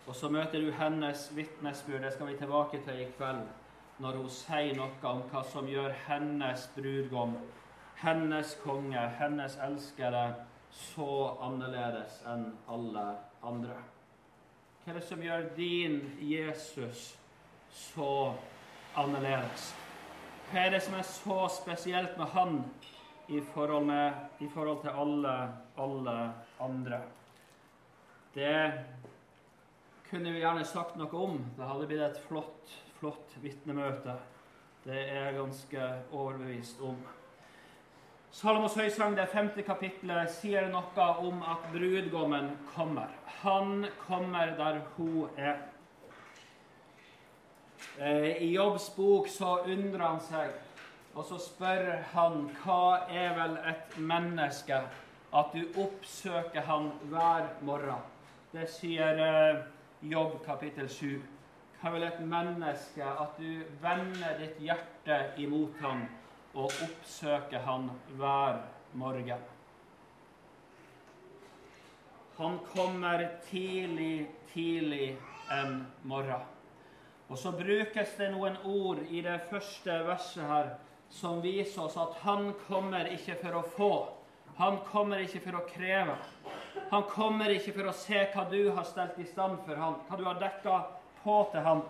Og 0.08 0.16
så 0.16 0.30
møter 0.30 0.62
du 0.64 0.72
hennes 0.72 1.36
vitnesbyrd. 1.36 2.02
Det 2.02 2.14
skal 2.14 2.28
vi 2.28 2.38
tilbake 2.38 2.80
til 2.84 3.02
i 3.02 3.08
kveld. 3.18 3.44
Når 4.00 4.20
hun 4.22 4.30
sier 4.30 4.76
noe 4.78 5.10
om 5.10 5.24
hva 5.32 5.42
som 5.44 5.68
gjør 5.68 5.96
hennes 6.08 6.68
brudgom, 6.76 7.34
hennes 8.02 8.58
konge, 8.64 9.08
hennes 9.20 9.58
elskede 9.58 10.24
så 10.72 11.38
annerledes 11.42 12.22
enn 12.30 12.52
alle 12.70 13.06
andre. 13.42 13.78
Hva 14.84 14.94
er 14.94 15.00
det 15.00 15.08
som 15.08 15.24
gjør 15.24 15.50
din 15.58 15.98
Jesus 16.22 17.10
så 17.74 18.12
annerledes? 18.96 19.72
Hva 20.52 20.64
er 20.64 20.78
det 20.78 20.84
som 20.86 20.96
er 20.96 21.08
så 21.10 21.40
spesielt 21.52 22.16
med 22.20 22.32
han 22.36 22.62
i 23.28 23.42
forhold, 23.54 23.90
med, 23.90 24.14
i 24.40 24.48
forhold 24.54 24.82
til 24.86 24.94
alle, 24.94 25.36
alle 25.78 26.18
andre? 26.64 27.02
Det 28.38 28.56
kunne 30.10 30.32
vi 30.32 30.40
gjerne 30.40 30.64
sagt 30.66 30.96
noe 30.96 31.12
om. 31.20 31.40
Det 31.58 31.68
hadde 31.68 31.88
blitt 31.90 32.06
et 32.06 32.24
flott, 32.30 32.74
flott 33.02 33.38
vitnemøte. 33.44 34.16
Det 34.86 34.96
er 35.02 35.26
jeg 35.26 35.40
ganske 35.42 35.88
overbevist 36.16 36.80
om. 36.86 37.02
Salomos 38.32 38.76
høysang, 38.76 39.16
det 39.16 39.30
femte 39.32 39.64
kapittelet, 39.64 40.30
sier 40.36 40.68
noe 40.70 41.06
om 41.24 41.40
at 41.48 41.64
brudgommen 41.72 42.52
kommer. 42.74 43.14
Han 43.42 43.88
kommer 44.04 44.52
der 44.58 44.82
hun 44.98 45.30
er. 45.38 45.62
Eh, 47.98 48.44
I 48.44 48.52
Jobbs 48.52 48.90
bok 48.98 49.30
så 49.32 49.62
undrer 49.64 50.04
han 50.04 50.20
seg, 50.22 50.52
og 51.16 51.26
så 51.26 51.40
spør 51.42 52.04
han 52.12 52.50
hva 52.60 53.08
er 53.08 53.34
vel 53.40 53.58
et 53.72 53.98
menneske 53.98 54.84
at 55.38 55.56
du 55.56 55.80
oppsøker 55.80 56.68
han 56.68 56.92
hver 57.10 57.48
morgen. 57.66 58.04
Det 58.52 58.68
sier 58.76 59.24
eh, 59.24 59.64
Jobb 60.04 60.42
kapittel 60.46 60.92
7. 60.92 61.16
Hva 61.80 61.96
vil 61.96 62.06
et 62.06 62.22
menneske 62.28 63.08
at 63.08 63.40
du 63.40 63.64
vender 63.82 64.40
ditt 64.44 64.60
hjerte 64.68 65.24
imot 65.40 65.80
ham 65.82 66.06
og 66.58 66.74
oppsøker 66.74 67.62
han 67.68 67.92
hver 68.18 68.60
morgen? 68.98 69.46
Han 72.38 72.60
kommer 72.74 73.28
tidlig, 73.50 74.28
tidlig 74.54 75.18
en 75.54 75.86
morgen. 76.02 76.44
Og 77.28 77.38
så 77.38 77.52
brukes 77.52 78.14
det 78.18 78.30
noen 78.34 78.58
ord 78.66 79.02
i 79.10 79.22
det 79.26 79.40
første 79.50 79.96
verset 80.08 80.46
her 80.48 80.70
som 81.14 81.42
viser 81.44 81.86
oss 81.86 81.98
at 82.00 82.20
han 82.24 82.52
kommer 82.68 83.10
ikke 83.12 83.38
for 83.42 83.60
å 83.60 83.64
få. 83.78 83.92
Han 84.58 84.80
kommer 84.90 85.22
ikke 85.24 85.44
for 85.44 85.60
å 85.60 85.66
kreve. 85.70 86.16
Han 86.92 87.04
kommer 87.12 87.52
ikke 87.54 87.76
for 87.76 87.90
å 87.92 87.96
se 87.96 88.24
hva 88.34 88.48
du 88.50 88.62
har 88.72 88.88
stelt 88.88 89.20
i 89.22 89.28
stand 89.28 89.60
for 89.66 89.78
ham, 89.78 90.00
hva 90.08 90.18
du 90.18 90.24
har 90.26 90.40
dekka 90.42 90.80
på 91.24 91.38
til 91.52 91.66
ham. 91.68 91.84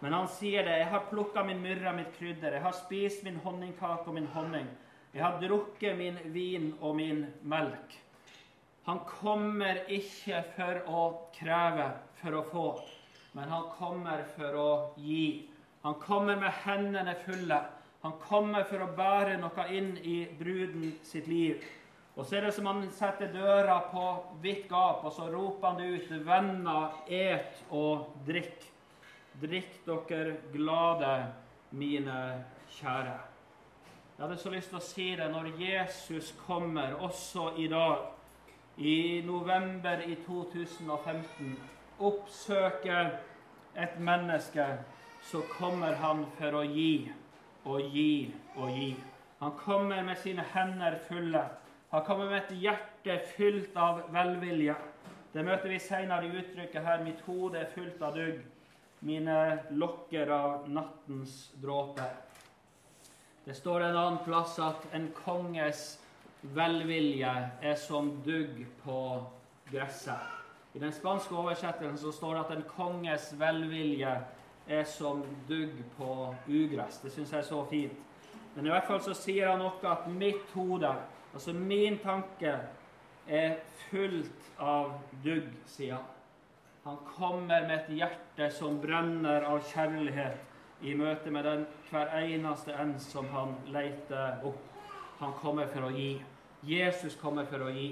Men 0.00 0.12
han 0.12 0.28
sier 0.28 0.64
det. 0.64 0.78
'Jeg 0.78 0.90
har 0.92 1.06
plukka 1.10 1.44
min 1.44 1.62
myrra, 1.62 1.92
mitt 1.92 2.12
krydder. 2.18 2.52
Jeg 2.52 2.62
har 2.62 2.72
spist 2.72 3.22
min 3.24 3.36
honningkake 3.36 4.06
og 4.06 4.14
min 4.14 4.26
honning.' 4.26 4.68
'Jeg 5.14 5.22
har 5.22 5.40
drukket 5.40 5.96
min 5.98 6.18
vin 6.32 6.74
og 6.80 6.96
min 6.96 7.26
melk.' 7.42 8.02
Han 8.86 9.00
kommer 9.00 9.80
ikke 9.90 10.44
for 10.54 10.82
å 10.86 11.00
kreve, 11.34 11.88
for 12.20 12.36
å 12.38 12.42
få, 12.46 12.66
men 13.34 13.48
han 13.48 13.64
kommer 13.78 14.22
for 14.36 14.54
å 14.54 14.68
gi. 14.96 15.48
Han 15.82 15.94
kommer 15.94 16.36
med 16.36 16.52
hendene 16.62 17.16
fulle. 17.24 17.58
Han 18.02 18.14
kommer 18.22 18.62
for 18.62 18.84
å 18.84 18.92
bære 18.94 19.40
noe 19.42 19.66
inn 19.74 19.96
i 19.98 20.28
bruden 20.38 20.92
sitt 21.02 21.26
liv. 21.26 21.64
Og 22.14 22.24
så 22.24 22.38
er 22.38 22.46
det 22.46 22.54
som 22.54 22.68
han 22.70 22.86
setter 22.94 23.32
døra 23.34 23.80
på 23.90 24.04
vidt 24.44 24.68
gap, 24.70 25.02
og 25.04 25.12
så 25.12 25.26
roper 25.32 25.66
han 25.68 25.82
det 25.82 25.90
ut. 25.90 26.14
Venner, 26.24 26.94
et 27.10 27.66
og 27.74 28.14
drikk. 28.28 28.75
Drikk 29.40 29.82
dere 29.84 30.36
glade, 30.52 31.32
mine 31.70 32.44
kjære. 32.78 33.18
Jeg 34.18 34.24
hadde 34.24 34.36
så 34.40 34.50
lyst 34.50 34.70
til 34.72 34.78
å 34.78 34.84
si 34.84 35.08
det 35.18 35.26
når 35.28 35.50
Jesus 35.60 36.30
kommer, 36.46 36.94
også 37.04 37.50
i 37.60 37.66
dag, 37.68 38.06
i 38.78 39.20
november 39.26 40.00
i 40.06 40.16
2015, 40.24 41.52
oppsøker 42.00 43.10
et 43.76 44.00
menneske, 44.00 44.64
så 45.20 45.42
kommer 45.58 46.00
han 46.00 46.24
for 46.38 46.62
å 46.62 46.64
gi 46.64 47.10
og 47.66 47.92
gi 47.92 48.32
og 48.56 48.72
gi. 48.72 48.90
Han 49.44 49.52
kommer 49.60 50.02
med 50.02 50.16
sine 50.24 50.44
hender 50.54 50.96
fulle. 51.08 51.44
Han 51.92 52.04
kommer 52.08 52.30
med 52.30 52.42
et 52.42 52.58
hjerte 52.64 53.20
fylt 53.36 53.76
av 53.76 54.06
velvilje. 54.16 54.80
Det 55.32 55.44
møter 55.44 55.68
vi 55.68 55.78
senere 55.78 56.24
i 56.24 56.36
uttrykket 56.40 56.84
her 56.84 57.04
'Mitt 57.04 57.20
hode 57.26 57.58
er 57.58 57.72
fullt 57.74 58.02
av 58.02 58.14
dugg', 58.16 58.44
mine 59.06 59.58
lokker 59.70 60.30
av 60.34 60.70
nattens 60.70 61.52
dråper. 61.62 62.14
Det 63.44 63.54
står 63.54 63.80
en 63.80 63.96
annen 63.96 64.18
plass 64.24 64.58
at 64.58 64.88
en 64.96 65.06
konges 65.14 65.98
velvilje 66.56 67.34
er 67.62 67.76
som 67.78 68.10
dugg 68.26 68.64
på 68.82 69.00
gresset. 69.70 70.32
I 70.74 70.82
den 70.82 70.92
spanske 70.92 71.34
oversettelsen 71.34 71.98
så 71.98 72.12
står 72.12 72.34
det 72.34 72.40
at 72.42 72.56
en 72.56 72.66
konges 72.68 73.30
velvilje 73.38 74.16
er 74.66 74.84
som 74.90 75.22
dugg 75.48 75.78
på 75.96 76.34
ugress. 76.48 76.98
Det 77.02 77.14
syns 77.14 77.32
jeg 77.32 77.38
er 77.38 77.48
så 77.48 77.62
fint. 77.70 78.02
Men 78.56 78.66
i 78.66 78.74
hvert 78.74 78.88
fall 78.88 79.00
så 79.04 79.14
sier 79.14 79.52
han 79.52 79.62
noe 79.62 79.92
at 79.92 80.08
mitt 80.10 80.50
hode 80.56 80.96
Altså, 81.36 81.52
min 81.52 81.98
tanke 82.00 82.54
er 83.28 83.58
fullt 83.90 84.46
av 84.56 84.94
dugg, 85.24 85.50
sier 85.68 85.98
han. 85.98 86.15
Han 86.86 86.96
kommer 87.16 87.62
med 87.66 87.72
et 87.80 87.88
hjerte 87.98 88.46
som 88.54 88.76
brenner 88.78 89.42
av 89.42 89.56
kjærlighet 89.72 90.84
i 90.86 90.92
møte 90.94 91.32
med 91.34 91.42
den 91.42 91.64
hver 91.88 92.12
eneste 92.20 92.76
en 92.78 92.92
som 93.02 93.26
han 93.32 93.56
leter 93.74 94.44
opp. 94.46 94.60
Han 95.18 95.34
kommer 95.40 95.66
for 95.72 95.88
å 95.88 95.90
gi. 95.90 96.12
Jesus 96.62 97.18
kommer 97.18 97.50
for 97.50 97.66
å 97.66 97.72
gi. 97.74 97.88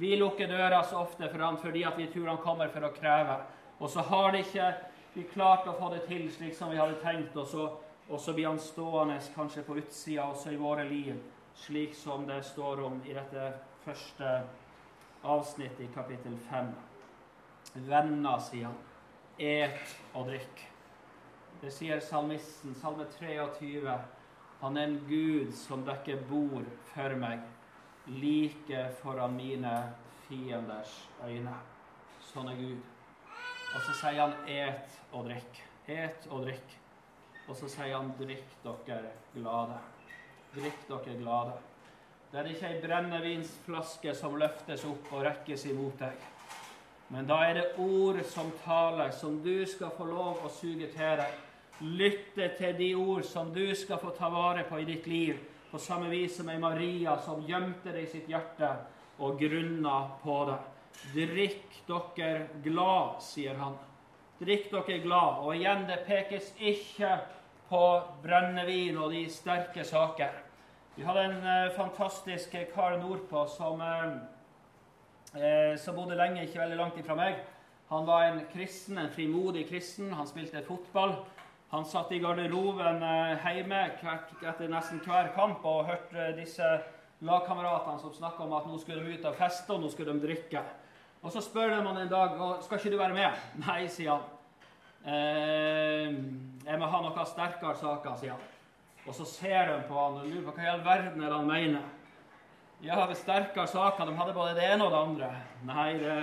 Vi 0.00 0.14
lukker 0.16 0.48
døra 0.48 0.80
så 0.80 1.02
ofte 1.02 1.28
for 1.28 1.44
han 1.44 1.60
fordi 1.60 1.84
vi 1.98 2.08
tror 2.14 2.32
han 2.32 2.40
kommer 2.40 2.72
for 2.72 2.88
å 2.88 2.92
kreve. 2.96 3.36
Og 3.84 3.92
så 3.92 4.08
har 4.08 4.32
det 4.32 4.46
ikke 4.46 4.72
vi 5.12 5.28
klart 5.28 5.68
å 5.68 5.76
få 5.76 5.92
det 5.92 6.06
til 6.08 6.24
slik 6.32 6.56
som 6.56 6.72
vi 6.72 6.80
hadde 6.80 7.02
tenkt, 7.04 7.36
og 7.36 7.52
så, 7.52 7.70
og 8.08 8.16
så 8.16 8.32
blir 8.32 8.48
han 8.48 8.64
stående 8.64 9.20
kanskje 9.36 9.68
på 9.68 9.76
utsida 9.82 10.24
også 10.32 10.56
i 10.56 10.64
våre 10.64 10.88
liv, 10.88 11.20
slik 11.68 11.92
som 11.92 12.24
det 12.24 12.40
står 12.48 12.86
om 12.88 13.00
i 13.04 13.12
dette 13.12 13.52
første 13.84 14.38
avsnittet 15.36 15.84
i 15.84 15.92
kapittel 15.92 16.40
5. 16.48 16.78
Venner, 17.74 18.38
sier 18.38 18.70
han. 18.70 18.78
Et 19.38 19.96
og 20.14 20.28
drikk. 20.30 20.64
Det 21.60 21.70
sier 21.74 22.00
salmisten, 22.02 22.74
salme 22.78 23.06
23. 23.18 23.94
Han 24.60 24.76
er 24.76 24.88
en 24.88 24.98
Gud 25.08 25.52
som 25.54 25.84
dekker 25.86 26.22
bord 26.30 26.66
for 26.92 27.14
meg, 27.18 27.42
like 28.08 28.84
foran 29.02 29.36
mine 29.38 29.74
fienders 30.26 30.94
øyne. 31.26 31.54
Sånn 32.30 32.50
er 32.50 32.58
Gud. 32.58 32.80
Og 33.74 33.80
så 33.84 33.94
sier 34.00 34.20
han 34.20 34.34
'et 34.46 35.00
og 35.12 35.26
drikk'. 35.26 35.62
Et 35.88 36.26
og 36.30 36.44
drikk. 36.44 36.78
Og 37.48 37.56
så 37.56 37.68
sier 37.68 37.96
han 37.96 38.12
'drikk 38.18 38.48
dere 38.64 39.12
glade'. 39.34 39.80
Drikk 40.54 40.88
dere 40.88 41.18
glade. 41.18 41.52
Det 42.32 42.40
er 42.40 42.44
ikke 42.44 42.66
ei 42.66 42.80
brennevinsflaske 42.80 44.14
som 44.14 44.36
løftes 44.36 44.84
opp 44.84 45.12
og 45.12 45.24
rekkes 45.24 45.64
imot 45.66 45.98
deg. 45.98 46.37
Men 47.08 47.26
da 47.28 47.38
er 47.46 47.54
det 47.56 47.68
ord 47.80 48.18
som 48.28 48.50
taler, 48.64 49.10
som 49.16 49.38
du 49.44 49.64
skal 49.66 49.92
få 49.96 50.08
lov 50.10 50.42
å 50.44 50.50
suge 50.52 50.90
til 50.92 51.20
deg. 51.22 51.36
Lytte 51.80 52.50
til 52.58 52.74
de 52.76 52.88
ord 52.98 53.24
som 53.24 53.52
du 53.54 53.70
skal 53.78 54.00
få 54.02 54.12
ta 54.16 54.28
vare 54.32 54.66
på 54.68 54.80
i 54.82 54.88
ditt 54.88 55.06
liv, 55.08 55.38
på 55.70 55.80
samme 55.80 56.10
vis 56.12 56.36
som 56.36 56.48
ei 56.48 56.58
Maria 56.60 57.16
som 57.24 57.44
gjemte 57.44 57.92
det 57.92 58.06
i 58.06 58.10
sitt 58.12 58.28
hjerte 58.28 58.70
og 59.24 59.40
grunna 59.40 60.00
på 60.22 60.38
det. 60.48 60.58
Drikk 61.14 61.80
dere 61.88 62.48
glad, 62.64 63.20
sier 63.24 63.56
han. 63.60 63.76
Drikk 64.40 64.68
dere 64.72 64.98
glad. 65.04 65.42
Og 65.44 65.54
igjen, 65.56 65.86
det 65.88 66.02
pekes 66.06 66.52
ikke 66.58 67.18
på 67.68 67.84
brennevin 68.24 68.98
og 69.00 69.12
de 69.12 69.24
sterke 69.32 69.84
saker. 69.84 70.44
Vi 70.96 71.06
hadde 71.06 71.24
en 71.28 71.46
eh, 71.46 71.74
fantastisk 71.76 72.56
kar 72.74 72.96
nordpå 72.98 73.44
som, 73.52 73.80
eh, 73.80 74.18
eh, 75.34 75.74
som 75.80 75.96
bodde 75.96 76.16
lenge, 76.16 76.44
ikke 76.46 76.62
veldig 76.62 76.78
langt 76.78 77.00
ifra 77.00 77.16
meg. 77.18 77.42
Han 77.88 78.06
var 78.06 78.26
en 78.28 78.42
kristen, 78.52 78.98
en 78.98 79.10
frimodig 79.12 79.68
kristen. 79.68 80.12
Han 80.12 80.28
spilte 80.28 80.62
fotball. 80.66 81.16
Han 81.70 81.84
satt 81.84 82.12
i 82.12 82.20
garderoben 82.20 83.02
eh, 83.04 83.48
hjemme 83.56 83.82
hvert, 84.00 84.30
etter 84.40 84.70
nesten 84.72 85.00
hver 85.04 85.32
kamp 85.36 85.64
og 85.68 85.88
hørte 85.88 86.30
disse 86.36 86.68
lagkameratene 87.24 88.00
som 88.00 88.14
snakka 88.14 88.44
om 88.44 88.54
at 88.56 88.68
nå 88.68 88.78
skulle 88.80 89.04
de 89.04 89.16
ut 89.18 89.26
og 89.28 89.36
feste, 89.36 89.72
og 89.74 89.82
nå 89.82 89.90
skulle 89.92 90.14
de 90.14 90.24
drikke. 90.24 90.62
Og 91.20 91.32
så 91.34 91.42
spør 91.42 91.72
de 91.72 91.80
han 91.82 92.02
en 92.04 92.12
dag 92.12 92.36
skal 92.64 92.78
ikke 92.78 92.92
du 92.94 92.98
være 93.00 93.16
med. 93.16 93.46
Nei, 93.66 93.82
sier 93.92 94.14
han. 94.14 94.34
Eh, 95.08 96.14
jeg 96.68 96.80
må 96.80 96.88
ha 96.92 97.02
noen 97.04 97.28
sterkere 97.32 97.76
saker, 97.80 98.16
sier 98.20 98.36
han. 98.36 98.54
Og 99.08 99.16
så 99.16 99.24
ser 99.28 99.70
de 99.70 99.78
på 99.88 99.96
han 99.96 100.20
og 100.20 100.28
lurer 100.28 100.44
på 100.44 100.56
hva 100.56 100.66
i 100.66 100.72
all 100.72 100.84
verden 100.84 101.22
er 101.22 101.32
det 101.32 101.36
han 101.36 101.48
mener. 101.48 101.94
Ja, 102.80 103.06
det 103.06 103.16
sterkere 103.18 103.66
saker. 103.66 104.06
De 104.06 104.14
hadde 104.14 104.32
både 104.36 104.54
det 104.54 104.66
ene 104.70 104.84
og 104.86 104.92
det 104.94 104.98
andre. 104.98 105.28
Nei, 105.66 105.86
det, 105.98 106.18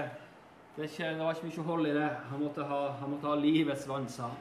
det, 0.77 0.85
ikke, 0.87 1.09
det 1.17 1.25
var 1.25 1.35
ikke 1.35 1.49
mye 1.49 1.65
hold 1.67 1.89
i 1.89 1.95
det. 1.97 2.11
Han 2.29 2.43
måtte 2.45 2.67
ha, 2.69 2.77
han 3.01 3.11
måtte 3.11 3.27
ha 3.27 3.35
livets 3.35 3.83
vann, 3.89 4.07
sa 4.07 4.29
han. 4.29 4.37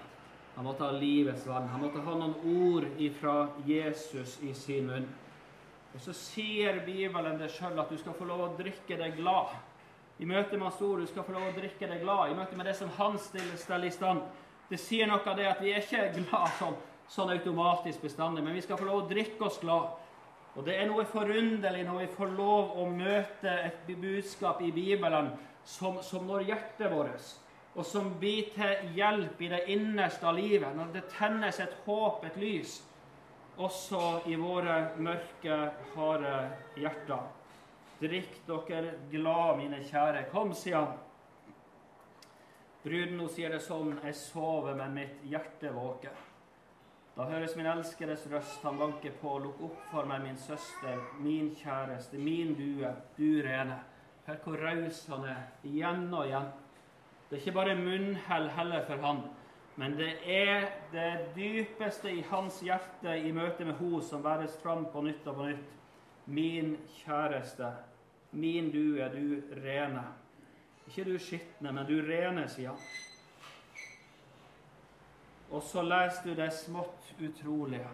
Han 0.55 0.69
måtte 0.69 0.87
ha 0.87 0.95
livets 0.95 1.49
vann. 1.51 1.67
Han 1.73 1.83
måtte 1.83 2.05
ha 2.07 2.15
noen 2.21 2.37
ord 2.69 2.87
ifra 3.03 3.49
Jesus 3.67 4.37
i 4.47 4.53
sin 4.55 4.87
munn. 4.93 5.09
Og 5.95 6.05
så 6.05 6.15
sier 6.15 6.79
Bibelen 6.87 7.41
det 7.41 7.51
sjøl 7.57 7.83
at 7.83 7.91
du 7.91 7.99
skal 7.99 8.15
få 8.15 8.31
lov 8.31 8.45
å 8.47 8.49
drikke 8.63 8.99
deg 9.01 9.19
glad. 9.19 9.51
I 10.23 10.31
møte 10.31 10.55
med 10.55 10.69
Hans 10.69 10.79
ord 10.87 11.03
du 11.03 11.11
skal 11.11 11.27
få 11.27 11.35
lov 11.35 11.49
å 11.49 11.59
drikke 11.59 11.91
deg 11.91 12.07
glad. 12.07 12.31
I 12.31 12.39
møte 12.39 12.55
med 12.55 12.71
det 12.71 12.77
som 12.79 12.95
Han 12.95 13.19
stiller, 13.19 13.59
stiller 13.59 13.91
i 13.91 13.95
stand. 13.95 14.23
Det 14.71 14.79
sier 14.79 15.11
noe 15.11 15.19
av 15.19 15.35
det 15.39 15.51
at 15.51 15.59
vi 15.63 15.75
er 15.75 15.83
ikke 15.83 16.13
glad 16.21 16.55
sånn, 16.63 16.79
sånn 17.11 17.35
automatisk 17.35 18.07
bestandig, 18.07 18.47
men 18.47 18.55
vi 18.55 18.63
skal 18.63 18.79
få 18.79 18.87
lov 18.87 19.03
å 19.03 19.09
drikke 19.11 19.51
oss 19.51 19.59
glad. 19.59 19.91
Og 20.55 20.63
det 20.67 20.77
er 20.79 20.87
noe 20.87 21.03
forunderlig 21.11 21.83
når 21.87 22.05
vi 22.05 22.11
får 22.15 22.35
lov 22.37 22.77
å 22.79 22.87
møte 22.91 23.51
et 23.67 23.89
budskap 23.89 24.61
i 24.63 24.71
Bibelen 24.75 25.33
som, 25.67 25.99
som 26.03 26.27
når 26.29 26.47
hjertet 26.51 26.93
vårt, 26.93 27.31
og 27.75 27.87
som 27.89 28.13
blir 28.21 28.53
til 28.55 28.93
hjelp 28.95 29.41
i 29.43 29.51
det 29.51 29.65
innerste 29.75 30.29
av 30.31 30.37
livet. 30.39 30.77
Når 30.77 30.93
det 30.95 31.09
tennes 31.17 31.59
et 31.59 31.75
håp, 31.87 32.23
et 32.29 32.37
lys, 32.39 32.77
også 33.57 34.21
i 34.31 34.37
våre 34.39 34.77
mørke, 35.03 35.57
harde 35.95 36.37
hjerter. 36.79 37.27
Drikk 37.99 38.39
dere 38.47 38.95
glad, 39.11 39.59
mine 39.59 39.81
kjære. 39.87 40.29
Kom, 40.31 40.55
sier 40.55 40.79
han. 40.81 40.95
Bruden 42.85 43.21
hun 43.23 43.31
sier 43.33 43.55
det 43.55 43.63
sånn, 43.65 43.95
jeg 44.05 44.17
sover, 44.19 44.75
men 44.79 44.99
mitt 44.99 45.27
hjerte 45.31 45.71
våker. 45.75 46.15
Da 47.15 47.29
høres 47.31 47.53
min 47.55 47.67
elskedes 47.71 48.25
røst, 48.33 48.63
han 48.67 48.79
banker 48.79 49.13
på, 49.21 49.37
lukk 49.39 49.61
opp 49.63 49.83
for 49.93 50.09
meg, 50.11 50.25
min 50.25 50.39
søster, 50.41 50.99
min 51.23 51.53
kjæreste, 51.55 52.19
min 52.19 52.57
due, 52.59 52.91
du 53.15 53.29
rene. 53.47 53.77
Hør 54.27 54.41
hvor 54.43 54.59
raus 54.59 55.05
han 55.13 55.29
er, 55.31 55.45
igjen 55.63 56.09
og 56.11 56.27
igjen. 56.27 56.51
Det 57.29 57.39
er 57.39 57.45
ikke 57.45 57.57
bare 57.61 57.77
munnhell 57.79 58.49
heller 58.57 58.83
for 58.89 59.07
han, 59.07 59.23
men 59.79 59.95
det 59.99 60.11
er 60.27 60.67
det 60.91 61.13
dypeste 61.37 62.11
i 62.11 62.27
hans 62.31 62.59
hjerte 62.67 63.15
i 63.15 63.33
møte 63.35 63.67
med 63.67 63.79
henne 63.79 64.03
som 64.03 64.23
bæres 64.23 64.59
fram 64.63 64.87
på 64.91 65.07
nytt 65.07 65.27
og 65.31 65.39
på 65.39 65.49
nytt. 65.53 65.73
Min 66.27 66.77
kjæreste, 67.05 67.71
Min 68.35 68.73
du 68.73 68.99
er 68.99 69.09
du 69.09 69.43
rene. 69.63 70.03
Ikke 70.89 71.05
du 71.07 71.19
skitne, 71.19 71.71
men 71.73 71.87
du 71.87 72.01
rene, 72.03 72.49
sier 72.51 72.73
han. 72.73 72.81
Og 75.55 75.63
så 75.63 75.85
leser 75.87 76.27
du 76.27 76.35
det 76.35 76.51
smått 76.51 77.13
utrolige. 77.23 77.87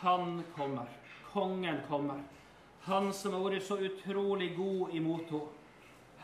Han 0.00 0.40
kommer. 0.54 0.88
Kongen 1.32 1.82
kommer. 1.88 2.22
Han 2.86 3.12
som 3.12 3.34
har 3.36 3.42
vært 3.44 3.66
så 3.66 3.76
utrolig 3.82 4.54
god 4.56 4.94
imot 4.96 5.28
henne. 5.30 5.52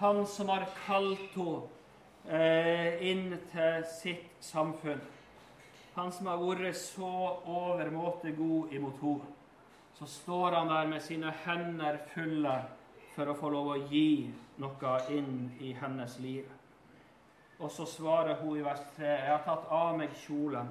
Han 0.00 0.22
som 0.26 0.48
har 0.48 0.64
kalt 0.86 1.34
henne 1.36 2.38
eh, 2.38 3.02
inn 3.10 3.34
til 3.52 3.84
sitt 3.90 4.30
samfunn. 4.40 5.02
Han 5.98 6.12
som 6.16 6.30
har 6.32 6.40
vært 6.40 6.78
så 6.80 7.12
overmåte 7.44 8.32
god 8.38 8.72
imot 8.72 9.04
henne. 9.04 9.36
Så 9.98 10.08
står 10.08 10.56
han 10.56 10.72
der 10.72 10.88
med 10.88 11.04
sine 11.04 11.34
hender 11.44 12.00
fulle 12.14 12.56
for 13.12 13.28
å 13.28 13.36
få 13.36 13.52
lov 13.52 13.74
å 13.74 13.80
gi 13.92 14.30
noe 14.62 14.96
inn 15.12 15.50
i 15.60 15.74
hennes 15.76 16.16
liv. 16.24 16.48
Og 17.62 17.70
så 17.70 17.86
svarer 17.86 18.34
hun 18.34 18.58
i 18.58 18.64
vers 18.64 18.80
3.: 18.96 19.06
Jeg 19.06 19.30
har 19.30 19.42
tatt 19.46 19.68
av 19.70 19.96
meg 19.98 20.10
kjolen. 20.24 20.68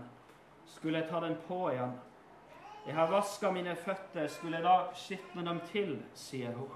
Skulle 0.67 0.99
jeg 0.99 1.09
ta 1.09 1.19
den 1.23 1.37
på 1.47 1.69
igjen? 1.71 1.93
Jeg 2.85 2.95
har 2.95 3.11
vaska 3.11 3.51
mine 3.51 3.75
føtter. 3.75 4.27
Skulle 4.27 4.57
jeg 4.57 4.65
da 4.65 4.75
skitne 4.95 5.45
dem 5.45 5.59
til? 5.71 6.01
sier 6.13 6.51
hun. 6.51 6.69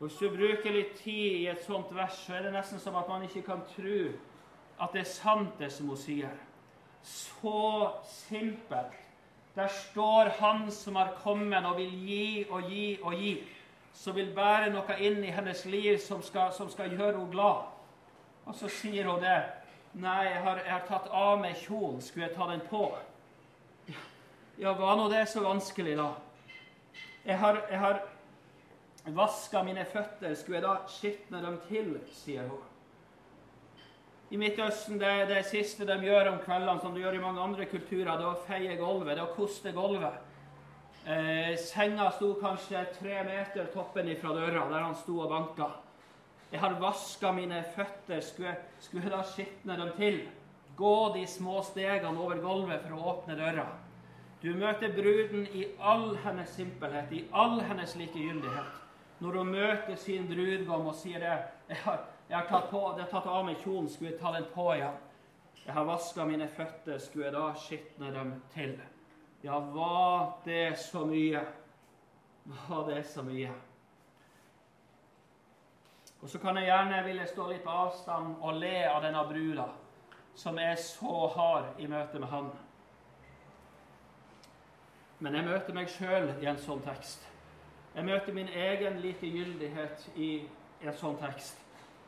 Og 0.00 0.06
Hvis 0.06 0.18
du 0.18 0.28
bruker 0.28 0.72
litt 0.72 0.96
tid 1.00 1.38
i 1.40 1.46
et 1.46 1.64
sånt 1.64 1.94
vers, 1.94 2.18
så 2.26 2.34
er 2.34 2.42
det 2.42 2.52
nesten 2.52 2.78
som 2.78 2.96
at 2.96 3.08
man 3.08 3.22
ikke 3.22 3.42
kan 3.42 3.62
tro 3.76 4.12
at 4.80 4.92
det 4.92 5.00
er 5.00 5.08
sant, 5.08 5.58
det 5.58 5.72
som 5.72 5.88
hun 5.88 5.96
sier. 5.96 6.34
Så 7.02 7.90
simpelt. 8.04 9.00
Der 9.54 9.68
står 9.68 10.28
Han 10.40 10.70
som 10.70 10.96
har 10.96 11.14
kommet 11.22 11.64
og 11.64 11.76
vil 11.76 11.90
gi 11.90 12.46
og 12.50 12.62
gi 12.62 12.98
og 13.02 13.14
gi 13.14 13.38
som 13.94 14.14
vil 14.14 14.32
bære 14.34 14.72
noe 14.74 14.96
inn 14.98 15.22
i 15.24 15.30
hennes 15.30 15.64
liv 15.70 15.98
som 16.02 16.22
skal, 16.22 16.52
som 16.52 16.70
skal 16.70 16.90
gjøre 16.90 17.12
henne 17.12 17.30
glad. 17.30 17.73
Og 18.46 18.54
så 18.54 18.68
sier 18.68 19.08
hun 19.08 19.22
det. 19.22 19.42
'Nei, 19.94 20.24
jeg 20.26 20.42
har, 20.42 20.58
jeg 20.58 20.72
har 20.72 20.86
tatt 20.88 21.06
av 21.12 21.38
meg 21.38 21.54
kjolen. 21.56 22.00
Skulle 22.02 22.26
jeg 22.26 22.36
ta 22.36 22.48
den 22.50 22.64
på?' 22.70 22.90
Ja, 24.58 24.72
var 24.72 24.96
nå 24.96 25.08
det 25.10 25.26
så 25.28 25.42
vanskelig, 25.42 25.96
da? 25.98 26.12
Jeg 27.24 27.38
har, 27.38 27.58
jeg 27.70 27.78
har 27.78 28.02
vaska 29.04 29.62
mine 29.62 29.84
føtter. 29.84 30.34
Skulle 30.34 30.60
jeg 30.60 30.66
da 30.66 30.74
skitne 30.88 31.40
dem 31.42 31.58
til? 31.68 31.98
sier 32.12 32.46
hun. 32.48 32.62
I 34.30 34.38
Midtøsten 34.40 34.98
det, 34.98 35.28
det 35.28 35.44
siste 35.46 35.86
de 35.86 35.98
gjør 36.02 36.32
om 36.32 36.38
kveldene, 36.42 36.80
som 36.80 36.94
de 36.94 37.02
gjør 37.02 37.18
i 37.18 37.22
mange 37.22 37.42
andre 37.42 37.66
kulturer, 37.70 38.16
det 38.16 38.24
er 38.24 38.30
å 38.30 38.44
feie 38.46 38.76
gulvet, 38.80 39.12
det 39.14 39.22
er 39.22 39.28
å 39.28 39.34
koste 39.36 39.72
gulvet. 39.74 40.22
Eh, 41.04 41.52
senga 41.60 42.08
sto 42.16 42.32
kanskje 42.40 42.86
tre 42.96 43.20
meter 43.28 43.68
toppen 43.74 44.08
ifra 44.08 44.32
døra, 44.34 44.64
der 44.70 44.86
han 44.86 44.96
sto 44.96 45.20
og 45.20 45.30
banka. 45.30 45.68
Jeg 46.54 46.60
har 46.62 46.76
vaska 46.78 47.32
mine 47.34 47.64
føtter, 47.74 48.20
skulle, 48.22 48.52
skulle 48.78 49.10
da 49.10 49.24
skitne 49.26 49.74
dem 49.74 49.88
til? 49.96 50.20
Gå 50.78 51.14
de 51.16 51.24
små 51.26 51.62
stegene 51.66 52.14
over 52.14 52.38
gulvet 52.38 52.84
for 52.84 52.94
å 52.94 53.08
åpne 53.10 53.34
døra. 53.40 53.64
Du 54.38 54.52
møter 54.54 54.92
bruden 54.94 55.48
i 55.50 55.64
all 55.82 56.12
hennes 56.22 56.52
simpelhet, 56.54 57.10
i 57.10 57.24
all 57.34 57.58
hennes 57.66 57.96
likegyldighet. 57.98 58.78
Når 59.18 59.40
hun 59.40 59.50
møter 59.50 59.98
sin 59.98 60.30
brudgom 60.30 60.86
og 60.92 60.94
sier 60.94 61.26
det 61.26 61.34
jeg 61.72 61.82
har, 61.88 62.06
jeg 62.28 62.38
har 62.38 62.46
tatt, 62.52 62.70
på, 62.70 62.84
jeg 62.92 63.02
har 63.02 63.10
tatt 63.16 63.28
av 63.34 63.42
meg 63.50 63.58
kjolen, 63.66 63.90
skulle 63.90 64.12
jeg 64.12 64.22
ta 64.22 64.36
den 64.38 64.46
på 64.54 64.70
igjen? 64.76 65.02
Jeg 65.64 65.74
har 65.74 65.90
vaska 65.90 66.30
mine 66.30 66.48
føtter, 66.54 67.02
skulle 67.02 67.32
jeg 67.32 67.34
da 67.34 67.50
skitne 67.66 68.14
dem 68.14 68.34
til? 68.54 68.78
Ja, 69.42 69.58
var 69.74 70.36
det 70.46 70.78
så 70.86 71.02
mye? 71.08 71.42
var 72.68 72.94
det 72.94 73.02
så 73.10 73.26
mye. 73.26 73.50
Og 76.24 76.30
så 76.30 76.38
kan 76.40 76.56
jeg 76.56 76.70
gjerne 76.70 77.02
ville 77.04 77.26
stå 77.28 77.50
litt 77.50 77.64
på 77.66 77.72
avstand 77.84 78.38
og 78.40 78.56
le 78.56 78.78
av 78.88 79.02
denne 79.04 79.22
bruda, 79.28 79.66
som 80.34 80.56
er 80.56 80.78
så 80.80 81.26
hard 81.34 81.76
i 81.76 81.84
møte 81.86 82.16
med 82.18 82.30
Han. 82.30 82.46
Men 85.20 85.36
jeg 85.36 85.44
møter 85.50 85.76
meg 85.76 85.92
sjøl 85.92 86.30
i 86.40 86.48
en 86.48 86.60
sånn 86.62 86.80
tekst. 86.86 87.26
Jeg 87.92 88.08
møter 88.08 88.32
min 88.32 88.48
egen 88.48 88.96
likegyldighet 89.04 90.06
i 90.16 90.30
en 90.80 90.96
sånn 90.96 91.20
tekst. 91.20 91.60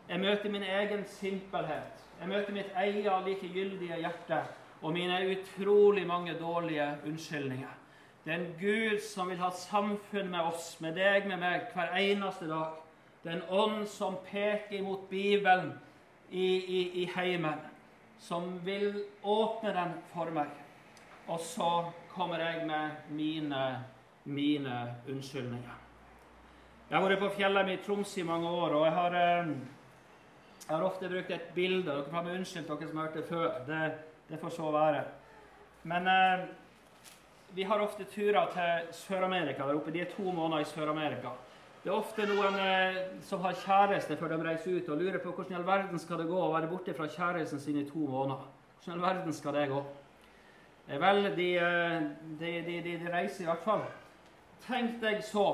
Jeg 0.09 0.25
møter 0.25 0.49
min 0.49 0.65
egen 0.65 1.05
simpelhet. 1.19 2.01
Jeg 2.17 2.33
møter 2.33 2.57
mitt 2.57 2.73
eget 2.73 3.29
likegyldige 3.29 4.01
hjerte 4.01 4.41
og 4.81 4.97
mine 4.97 5.21
utrolig 5.35 6.07
mange 6.09 6.39
dårlige 6.41 6.89
unnskyldninger. 7.05 7.77
Det 8.25 8.33
er 8.33 8.41
en 8.41 8.57
Gud 8.57 8.99
som 9.13 9.29
vil 9.29 9.45
ha 9.45 9.53
samfunn 9.53 10.33
med 10.33 10.41
oss, 10.41 10.81
med 10.81 10.97
deg, 10.97 11.29
med 11.29 11.37
meg, 11.45 11.69
hver 11.77 11.93
eneste 12.01 12.49
dag. 12.49 12.86
Er 13.27 13.43
ånd 13.51 13.89
som 13.91 14.17
peker 14.31 14.83
mot 14.87 15.09
Bibelen 15.11 15.73
i, 16.31 16.47
i, 16.47 17.03
i 17.03 17.07
heimen, 17.15 17.59
som 18.23 18.59
vil 18.65 18.93
åpne 19.23 19.73
den 19.75 19.97
for 20.13 20.31
meg. 20.31 20.53
Og 21.27 21.41
så 21.43 21.71
kommer 22.13 22.39
jeg 22.39 22.67
med 22.69 23.11
mine, 23.11 23.63
mine 24.25 24.77
unnskyldninger. 25.11 25.83
Jeg 26.87 26.95
har 26.95 27.03
vært 27.03 27.25
på 27.25 27.33
fjellet 27.35 27.73
i 27.73 27.81
Troms 27.83 28.13
i 28.19 28.23
mange 28.23 28.47
år, 28.47 28.77
og 28.79 28.85
jeg 28.87 28.95
har, 28.95 29.17
eh, 29.19 29.49
jeg 30.61 30.71
har 30.71 30.85
ofte 30.87 31.11
brukt 31.11 31.31
et 31.35 31.49
bilde. 31.55 31.91
Dere 31.91 32.05
får 32.07 32.29
meg 32.29 32.39
unnskyldt, 32.39 32.69
dere 32.71 32.89
som 32.89 33.01
har 33.01 33.09
hørt 33.09 33.19
det 33.19 33.25
før. 33.27 33.49
Det, 33.67 33.81
det 34.29 34.39
får 34.39 34.55
så 34.55 34.71
være. 34.71 35.03
Men 35.83 36.07
eh, 36.13 36.47
vi 37.59 37.67
har 37.67 37.83
ofte 37.83 38.05
turer 38.05 38.55
til 38.55 38.95
Sør-Amerika. 38.95 39.67
der 39.67 39.75
oppe. 39.75 39.91
De 39.91 40.01
er 40.01 40.15
to 40.15 40.31
måneder 40.31 40.63
i 40.63 40.71
Sør-Amerika. 40.71 41.35
Det 41.87 41.93
er 41.93 42.01
ofte 42.03 42.25
noen 42.27 42.57
eh, 42.59 42.97
som 43.23 43.45
har 43.47 43.55
kjæreste 43.63 44.17
før 44.19 44.33
de 44.33 44.37
reiser 44.43 44.73
ut, 44.75 44.89
og 44.91 44.99
lurer 44.99 45.21
på 45.23 45.31
hvordan 45.31 45.53
i 45.53 45.57
all 45.61 45.67
verden 45.69 46.01
skal 46.03 46.19
det 46.19 46.25
gå 46.27 46.41
å 46.43 46.49
være 46.51 46.67
borte 46.67 46.95
fra 46.99 47.07
kjæresten 47.07 47.63
sin 47.63 47.79
i 47.79 47.85
to 47.87 48.09
måneder. 48.11 48.41
Hvordan 48.81 48.89
i 48.91 48.95
all 48.97 49.05
verden 49.05 49.37
skal 49.37 49.55
det 49.55 49.63
gå? 49.71 49.83
Eh, 50.89 50.99
vel, 50.99 51.29
de, 51.37 51.47
eh, 51.63 52.09
de, 52.41 52.51
de, 52.67 52.81
de, 52.89 52.97
reiser 53.15 53.45
i 53.45 53.49
hvert 53.53 53.63
fall. 53.69 53.87
Tenk 54.67 54.99
deg 55.05 55.23
så 55.29 55.47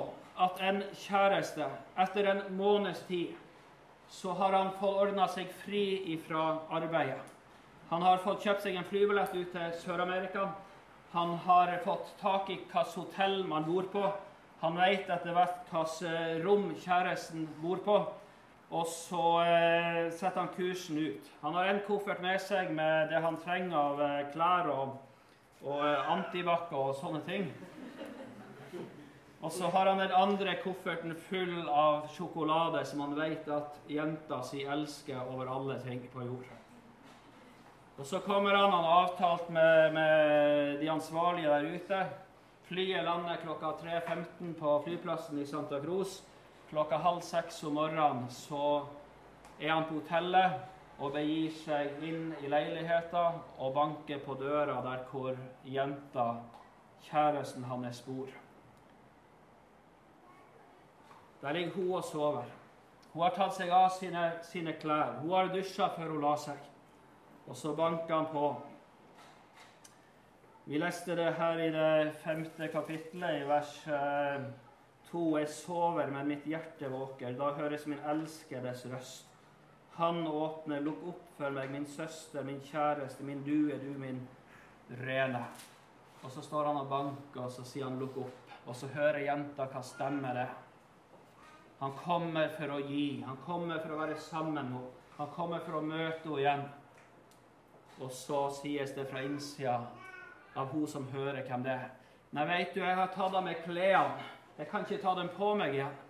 at 0.46 0.64
en 0.70 0.80
kjæreste 1.02 1.68
etter 2.06 2.32
en 2.32 2.42
måneds 2.56 3.04
tid 3.12 3.36
så 4.08 4.32
har 4.40 4.56
han 4.56 4.72
fått 4.80 5.04
ordna 5.04 5.28
seg 5.36 5.52
fri 5.66 6.16
fra 6.24 6.48
arbeidet. 6.72 7.20
Han 7.92 8.08
har 8.08 8.24
fått 8.24 8.48
kjøpt 8.48 8.64
seg 8.64 8.80
en 8.80 8.88
flybillett 8.88 9.36
ut 9.36 9.52
til 9.52 9.78
Sør-Amerika. 9.84 10.48
Han 11.12 11.36
har 11.44 11.76
fått 11.84 12.16
tak 12.24 12.48
i 12.48 12.62
hvilket 12.62 13.00
hotell 13.02 13.42
man 13.52 13.68
bor 13.68 13.92
på. 13.92 14.08
Han 14.62 14.79
vet 14.79 15.09
etter 15.11 15.35
hvert 15.35 15.70
hvilket 15.72 16.44
rom 16.44 16.68
kjæresten 16.79 17.48
bor 17.62 17.83
på. 17.83 17.96
Og 18.72 18.87
så 18.88 19.25
eh, 19.44 20.07
setter 20.16 20.38
han 20.38 20.53
kursen 20.55 20.96
ut. 20.96 21.27
Han 21.42 21.59
har 21.59 21.68
en 21.68 21.83
koffert 21.85 22.22
med 22.25 22.40
seg 22.40 22.70
med 22.72 23.11
det 23.12 23.20
han 23.20 23.37
trenger 23.42 23.77
av 23.77 24.01
eh, 24.01 24.22
klær 24.33 24.70
og, 24.72 24.94
og 25.66 25.83
eh, 25.85 26.09
antibac 26.14 26.72
og 26.72 26.94
sånne 26.96 27.20
ting. 27.27 27.51
Og 29.42 29.51
så 29.53 29.68
har 29.75 29.90
han 29.90 29.98
den 29.98 30.14
andre 30.14 30.55
kofferten 30.62 31.12
full 31.29 31.66
av 31.68 32.07
sjokolade 32.14 32.85
som 32.87 33.03
han 33.03 33.16
vet 33.18 33.48
at 33.51 33.81
jenta 33.90 34.38
si 34.46 34.62
elsker 34.62 35.18
over 35.27 35.51
alle 35.51 35.81
ting 35.83 36.05
på 36.12 36.25
jord. 36.25 36.46
Og 37.98 38.07
Så 38.07 38.22
kommer 38.25 38.55
han, 38.55 38.70
han 38.72 38.85
har 38.85 39.03
avtalt 39.03 39.51
med, 39.51 39.92
med, 39.92 40.79
de 40.81 40.90
ansvarlige 40.90 41.51
der 41.51 41.75
ute. 41.75 42.05
Flyet 42.72 43.04
lander 43.04 43.37
klokka 43.37 43.66
3.15 43.82 44.54
på 44.54 44.82
flyplassen 44.85 45.38
i 45.38 45.46
Santa 45.46 45.80
Cruz. 45.80 46.22
Klokka 46.70 46.96
halv 46.96 47.20
seks 47.20 47.58
om 47.68 47.74
morgenen 47.76 48.30
så 48.32 48.87
er 49.61 49.74
han 49.74 49.85
på 49.85 49.98
hotellet 49.98 50.54
og 50.96 51.12
begir 51.12 51.52
seg 51.52 52.00
inn 52.00 52.30
i 52.40 52.48
leiligheten 52.48 53.42
og 53.58 53.74
banker 53.76 54.24
på 54.24 54.38
døra 54.40 54.78
der 54.87 55.04
hvor 55.11 55.37
jenta, 55.68 56.26
kjæresten 57.11 57.68
hans, 57.68 58.00
bor. 58.08 58.32
Der 61.42 61.52
ligger 61.52 61.76
hun 61.76 61.94
og 62.00 62.04
sover. 62.08 62.48
Hun 63.12 63.26
har 63.26 63.37
tatt 63.37 63.58
seg 63.61 63.68
av 63.68 63.90
sine, 63.98 64.30
sine 64.48 64.78
klær. 64.80 65.18
Hun 65.20 65.37
har 65.37 65.52
dusja 65.52 65.92
før 65.92 66.16
hun 66.16 66.24
la 66.24 66.37
seg. 66.40 66.68
Og 67.44 67.56
så 67.56 67.76
banker 67.76 68.16
han 68.16 68.32
på. 68.32 68.54
Vi 70.64 70.79
leste 70.79 71.16
det 71.18 71.33
her 71.35 71.59
i 71.59 71.70
det 71.75 72.12
femte 72.22 72.68
kapittelet, 72.70 73.40
i 73.40 73.46
vers 73.48 73.70
eh, 73.90 74.44
to. 75.09 75.25
Jeg 75.35 75.48
sover, 75.51 76.07
men 76.14 76.29
mitt 76.31 76.44
hjerte 76.46 76.87
våker. 76.92 77.35
Da 77.35 77.48
høres 77.57 77.88
min 77.90 77.98
elskedes 78.07 78.85
røst. 78.92 79.33
Han 79.96 80.22
åpner, 80.27 80.85
lukk 80.87 81.01
opp 81.11 81.25
for 81.37 81.51
meg, 81.51 81.72
min 81.75 81.87
søster, 81.90 82.46
min 82.46 82.61
kjæreste, 82.62 83.27
min 83.27 83.42
du 83.42 83.72
er 83.75 83.83
du, 83.83 83.90
min 83.98 84.20
rene. 85.03 85.42
Og 86.22 86.31
så 86.31 86.44
står 86.46 86.70
han 86.70 86.79
og 86.85 86.88
banker, 86.92 87.40
og 87.42 87.51
så 87.51 87.64
sier 87.66 87.88
han 87.88 87.98
'lukk 87.98 88.20
opp'. 88.22 88.55
Og 88.66 88.77
så 88.79 88.87
hører 88.94 89.27
jenta 89.27 89.66
hva 89.66 89.83
stemmer 89.83 90.35
det 90.35 90.48
Han 91.81 91.92
kommer 92.05 92.48
for 92.48 92.70
å 92.70 92.79
gi. 92.79 93.25
Han 93.27 93.37
kommer 93.46 93.83
for 93.83 93.92
å 93.92 93.98
være 93.98 94.16
sammen 94.20 94.55
med 94.55 94.62
henne. 94.62 94.87
Han 95.18 95.29
kommer 95.35 95.59
for 95.59 95.81
å 95.81 95.83
møte 95.83 96.22
henne 96.22 96.38
igjen. 96.38 96.62
Og 98.01 98.12
så 98.12 98.51
sies 98.62 98.94
det 98.94 99.09
fra 99.11 99.22
innsida 99.27 99.81
av 100.56 100.72
hun 100.72 100.86
som 100.88 101.08
hører 101.12 101.42
hvem 101.46 101.64
det 101.64 101.72
er. 101.72 101.90
Nei, 102.32 102.46
veit 102.48 102.72
du, 102.74 102.80
jeg 102.80 102.96
har 102.96 103.12
tatt 103.12 103.34
av 103.34 103.44
meg 103.44 103.60
klærne. 103.64 104.24
Jeg 104.58 104.68
kan 104.70 104.84
ikke 104.84 105.02
ta 105.02 105.14
dem 105.16 105.28
på 105.36 105.54
meg 105.56 105.74
igjen. 105.76 106.00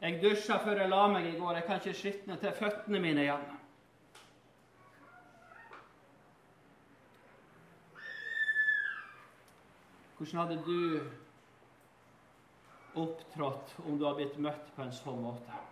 Jeg 0.00 0.18
dusja 0.22 0.58
før 0.60 0.82
jeg 0.82 0.92
la 0.92 1.04
meg 1.08 1.28
i 1.28 1.36
går. 1.38 1.54
Jeg 1.56 1.66
kan 1.68 1.80
ikke 1.80 2.00
skitne 2.00 2.36
til 2.40 2.52
føttene 2.56 3.00
mine 3.00 3.24
igjen. 3.24 3.46
Hvordan 10.16 10.40
hadde 10.40 10.58
du 10.64 11.00
opptrådt 12.96 13.74
om 13.84 13.98
du 13.98 14.04
hadde 14.06 14.20
blitt 14.20 14.38
møtt 14.40 14.70
på 14.76 14.84
en 14.84 14.94
sånn 14.96 15.20
måte? 15.20 15.64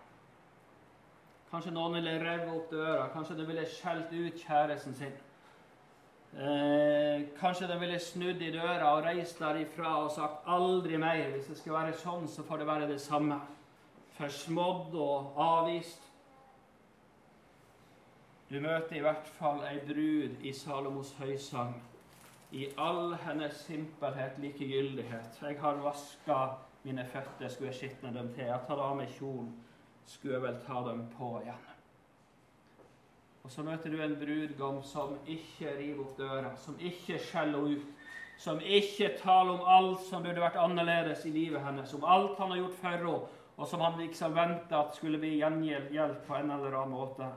Kanskje 1.49 1.73
noen 1.73 1.97
ville 1.97 2.17
revet 2.21 2.51
opp 2.53 2.69
døra. 2.73 3.07
Kanskje 3.13 3.39
de 3.39 3.47
ville 3.47 3.65
skjelt 3.69 4.13
ut 4.13 4.41
kjæresten 4.41 4.93
sin. 4.97 5.15
Eh, 6.35 7.21
kanskje 7.39 7.67
de 7.67 7.79
ville 7.79 7.99
snudd 7.99 8.41
i 8.43 8.51
døra 8.51 8.89
og 8.97 9.05
reist 9.05 9.39
derifra 9.39 9.93
og 10.03 10.11
sagt 10.11 10.47
'aldri 10.47 10.97
mer'. 10.97 11.31
Hvis 11.31 11.45
det 11.45 11.57
skal 11.57 11.73
være 11.73 11.93
sånn, 11.93 12.27
så 12.27 12.43
får 12.43 12.57
det 12.57 12.67
være 12.67 12.87
det 12.87 13.01
samme. 13.01 13.39
Forsmådd 14.11 14.95
og 14.95 15.33
avvist. 15.37 16.01
Du 18.49 18.59
møter 18.59 18.95
i 18.95 18.99
hvert 18.99 19.27
fall 19.27 19.63
ei 19.63 19.79
brud 19.79 20.35
i 20.41 20.51
Salomos 20.51 21.13
høysang. 21.13 21.81
I 22.51 22.67
all 22.77 23.13
hennes 23.15 23.53
simpelhet, 23.53 24.37
likegyldighet. 24.37 25.41
Jeg 25.41 25.59
har 25.59 25.73
vaska 25.75 26.55
mine 26.83 27.05
føtter, 27.05 27.47
skulle 27.49 27.71
jeg 27.71 27.75
skitne 27.75 28.13
dem 28.13 28.33
til. 28.33 28.43
Jeg 28.43 28.59
tar 28.67 28.79
av 28.79 28.95
meg 28.95 29.07
kjolen 29.07 29.53
skulle 30.05 30.33
jeg 30.33 30.41
vel 30.41 30.59
ta 30.67 30.81
dem 30.89 31.07
på 31.17 31.31
igjen. 31.41 31.74
Og 33.45 33.51
så 33.53 33.61
møter 33.61 33.93
du 33.93 33.99
en 34.01 34.15
brudgom 34.17 34.79
som 34.81 35.11
ikke 35.29 35.75
river 35.77 35.99
opp 36.01 36.15
døra, 36.17 36.55
som 36.57 36.79
ikke 36.81 37.19
skjeller 37.21 37.75
ut, 37.75 38.05
som 38.41 38.57
ikke 38.57 39.11
taler 39.19 39.51
om 39.53 39.67
alt 39.69 40.01
som 40.07 40.23
burde 40.25 40.41
vært 40.41 40.57
annerledes 40.57 41.27
i 41.29 41.33
livet 41.35 41.61
hennes, 41.61 41.93
om 41.93 42.07
alt 42.09 42.39
han 42.41 42.55
har 42.55 42.63
gjort 42.63 42.79
for 42.79 42.95
henne, 42.95 43.19
og 43.55 43.69
som 43.69 43.83
han 43.85 43.99
liksom 44.01 44.33
venta 44.33 44.79
at 44.79 44.97
skulle 44.97 45.19
bli 45.21 45.35
gjengjeldt 45.37 46.25
på 46.25 46.39
en 46.39 46.55
eller 46.55 46.73
annen 46.73 46.95
måte. 46.97 47.27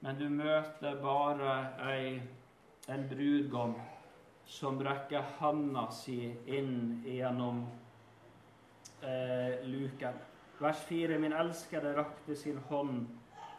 Men 0.00 0.16
du 0.16 0.24
møter 0.32 0.96
bare 1.04 1.52
ei, 1.84 2.16
en 2.88 3.04
brudgom 3.10 3.76
som 4.48 4.80
rekker 4.80 5.36
handa 5.36 5.84
si 5.92 6.32
inn 6.48 7.04
gjennom 7.04 7.60
eh, 9.04 9.60
luken. 9.68 10.16
Vers 10.64 10.80
4.: 10.88 11.20
Min 11.20 11.36
elskede 11.36 11.92
rakte 12.00 12.40
sin 12.40 12.64
hånd 12.70 13.04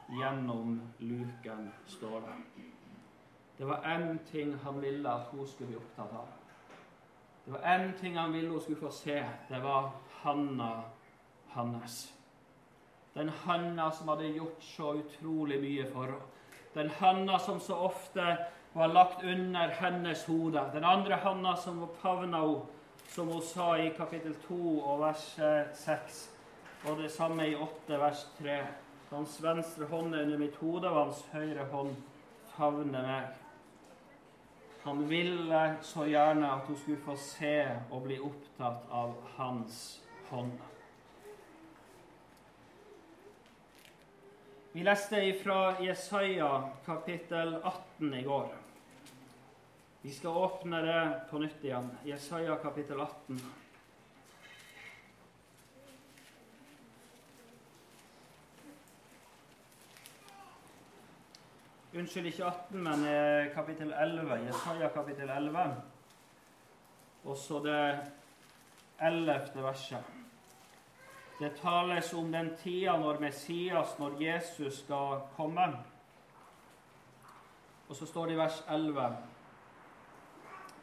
gjennom 0.07 0.81
luken, 0.97 1.71
står 1.85 2.21
det. 2.21 2.63
Det 3.57 3.65
var 3.65 3.81
én 3.85 4.19
ting 4.31 4.55
han 4.63 4.81
ville 4.81 5.09
at 5.09 5.31
hun 5.31 5.47
skulle 5.47 5.67
bli 5.67 5.77
opptatt 5.77 6.13
av. 6.13 6.27
Det 7.45 7.51
var 7.51 7.59
én 7.59 7.93
ting 7.99 8.17
han 8.17 8.33
ville 8.33 8.49
hun 8.49 8.61
skulle 8.61 8.79
få 8.79 8.91
se. 8.91 9.25
Det 9.49 9.59
var 9.63 9.89
Hanna 10.21 10.83
hans. 11.49 12.13
Den 13.13 13.29
Hanna 13.29 13.91
som 13.91 14.07
hadde 14.07 14.27
gjort 14.27 14.63
så 14.63 14.93
utrolig 14.93 15.61
mye 15.61 15.91
for 15.91 16.05
henne. 16.05 16.33
Den 16.73 16.89
Hanna 16.89 17.39
som 17.39 17.59
så 17.59 17.75
ofte 17.75 18.37
var 18.73 18.87
lagt 18.87 19.23
under 19.23 19.67
hennes 19.67 20.25
hode. 20.25 20.61
Den 20.73 20.83
andre 20.83 21.15
Hanna 21.15 21.55
som 21.55 21.87
favna 22.01 22.41
henne, 22.41 22.65
som 23.07 23.27
hun 23.27 23.41
sa 23.41 23.77
i 23.77 23.89
kapittel 23.89 24.35
2 24.47 24.79
og 24.79 24.99
vers 24.99 25.23
6. 25.73 26.19
Og 26.85 26.97
det 26.97 27.11
samme 27.11 27.47
i 27.47 27.55
8 27.55 27.99
vers 27.99 28.27
3. 28.37 28.59
Hans 29.09 29.37
venstre 29.39 29.87
hånd 29.87 30.15
er 30.15 30.25
under 30.25 30.39
mitt 30.41 30.55
hode, 30.59 30.89
og 30.89 31.05
hans 31.05 31.21
høyre 31.31 31.67
hånd 31.71 31.93
favner 32.57 33.05
meg. 33.07 33.35
Han 34.83 35.03
ville 35.07 35.61
så 35.83 36.05
gjerne 36.07 36.47
at 36.47 36.67
hun 36.67 36.79
skulle 36.79 37.03
få 37.03 37.15
se 37.19 37.55
og 37.91 38.05
bli 38.07 38.19
opptatt 38.23 38.87
av 38.91 39.15
hans 39.37 39.79
hånd. 40.29 40.53
Vi 44.71 44.83
leste 44.85 45.21
fra 45.41 45.59
Jesaja 45.81 46.51
kapittel 46.85 47.55
18 47.63 48.13
i 48.13 48.23
går. 48.23 48.51
Vi 50.01 50.11
skal 50.13 50.37
åpne 50.37 50.81
det 50.85 50.99
på 51.31 51.39
nytt 51.41 51.63
igjen. 51.65 51.89
Jesaja 52.05 52.55
kapittel 52.61 53.01
18. 53.01 53.39
Unnskyld, 61.97 62.25
ikke 62.25 62.45
18, 62.45 62.83
men 62.83 63.05
eh, 63.09 63.47
kapittel 63.55 63.93
11. 63.93 64.35
Jesaja 64.45 64.87
kapittel 64.93 65.29
11. 65.29 65.61
Og 67.25 67.37
så 67.37 67.59
det 67.63 67.99
ellevte 69.01 69.63
verset. 69.63 70.11
Det 71.39 71.55
tales 71.57 72.11
om 72.13 72.29
den 72.31 72.51
tida 72.59 72.99
når 73.01 73.17
Messias, 73.19 73.95
når 73.99 74.21
Jesus, 74.21 74.77
skal 74.83 75.23
komme. 75.37 75.65
Og 77.89 77.95
så 77.95 78.05
står 78.05 78.25
det 78.25 78.33
i 78.33 78.37
vers 78.43 78.61
11.: 78.69 79.17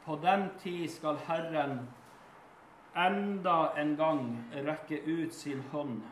På 0.04 0.18
den 0.22 0.50
tid 0.58 0.88
skal 0.88 1.22
Herren 1.28 1.78
enda 2.96 3.70
en 3.78 3.96
gang 3.96 4.26
rekke 4.66 5.02
ut 5.06 5.34
sin 5.34 5.62
hånd 5.70 6.02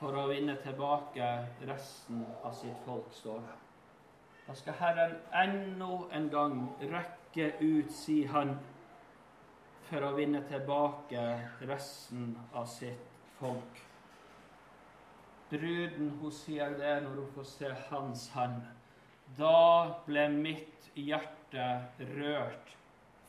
for 0.00 0.14
å 0.18 0.26
vinne 0.26 0.58
tilbake 0.62 1.32
resten 1.70 2.26
av 2.42 2.52
sitt 2.54 2.84
folk, 2.86 3.14
står 3.14 3.38
det. 3.46 3.67
Da 4.48 4.54
skal 4.54 4.74
Herren 4.80 5.16
enda 5.36 5.86
en 6.16 6.28
gang 6.32 6.60
rekke 6.80 7.50
ut 7.60 7.90
si 7.92 8.22
han, 8.24 8.54
for 9.90 10.06
å 10.06 10.14
vinne 10.16 10.40
tilbake 10.48 11.24
resten 11.68 12.30
av 12.56 12.64
sitt 12.72 13.10
folk. 13.36 13.82
Bruden 15.50 16.14
hun 16.22 16.32
sier 16.32 16.72
det 16.80 16.94
når 17.04 17.20
hun 17.20 17.28
får 17.34 17.48
se 17.50 17.74
hans 17.90 18.24
hånd. 18.32 18.64
Da 19.36 20.00
ble 20.08 20.24
mitt 20.32 20.88
hjerte 20.96 21.68
rørt 22.14 22.72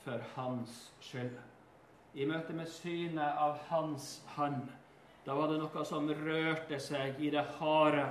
for 0.05 0.23
hans 0.37 0.79
skyld. 1.03 1.35
I 2.15 2.31
møte 2.31 2.55
med 2.55 2.71
synet 2.71 3.43
av 3.43 3.59
hans 3.67 4.21
hånd, 4.37 4.71
da 5.27 5.35
var 5.35 5.51
det 5.51 5.59
noe 5.59 5.83
som 5.83 6.07
rørte 6.23 6.79
seg 6.79 7.19
i 7.19 7.35
det 7.35 7.43
harde 7.59 8.07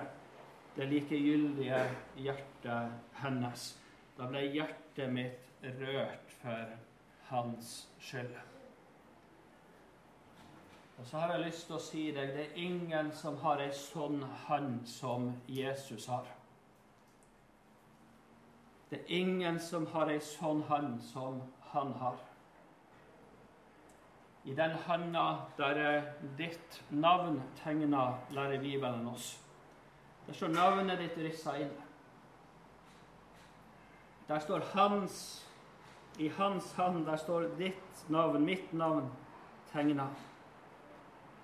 det 0.78 0.86
likegyldige 0.86 1.80
hjertet 2.22 2.92
hennes. 3.18 3.64
Da 4.18 4.28
ble 4.30 4.44
hjertet 4.46 5.10
mitt 5.10 5.64
rørt 5.80 6.36
for 6.38 6.76
hans 7.32 7.88
skyld. 7.98 8.36
Og 10.98 11.06
så 11.06 11.18
har 11.18 11.32
jeg 11.34 11.46
lyst 11.46 11.66
til 11.66 11.76
å 11.76 11.82
si 11.82 12.04
deg 12.14 12.30
det 12.34 12.44
er 12.44 12.60
ingen 12.62 13.10
som 13.14 13.38
har 13.42 13.62
ei 13.62 13.72
sånn 13.74 14.22
hånd 14.46 14.86
som 14.90 15.32
Jesus 15.50 16.06
har. 16.10 16.26
Det 18.90 19.02
er 19.02 19.12
ingen 19.18 19.58
som 19.62 19.86
har 19.92 20.10
ei 20.10 20.20
sånn 20.22 20.62
hånd 20.70 21.02
som 21.10 21.42
han 21.74 21.92
har. 22.00 22.22
I 24.46 24.54
den 24.56 24.78
hånda 24.86 25.26
der 25.58 25.82
er 25.82 26.08
ditt 26.38 26.80
navn 26.90 27.42
tegna, 27.62 28.14
lærer 28.30 28.62
Bibelen 28.62 29.06
oss. 29.10 29.34
Der 30.28 30.34
står 30.36 30.48
navnet 30.52 30.98
ditt 31.00 31.14
rissa 31.24 31.54
inn. 31.56 31.70
Der 34.28 34.38
står 34.44 34.60
hans 34.74 35.44
I 36.18 36.28
hans 36.36 36.72
hand 36.76 37.06
der 37.06 37.16
står 37.16 37.46
ditt 37.56 38.10
navn, 38.10 38.44
mitt 38.44 38.72
navn, 38.72 39.06
tegna. 39.72 40.08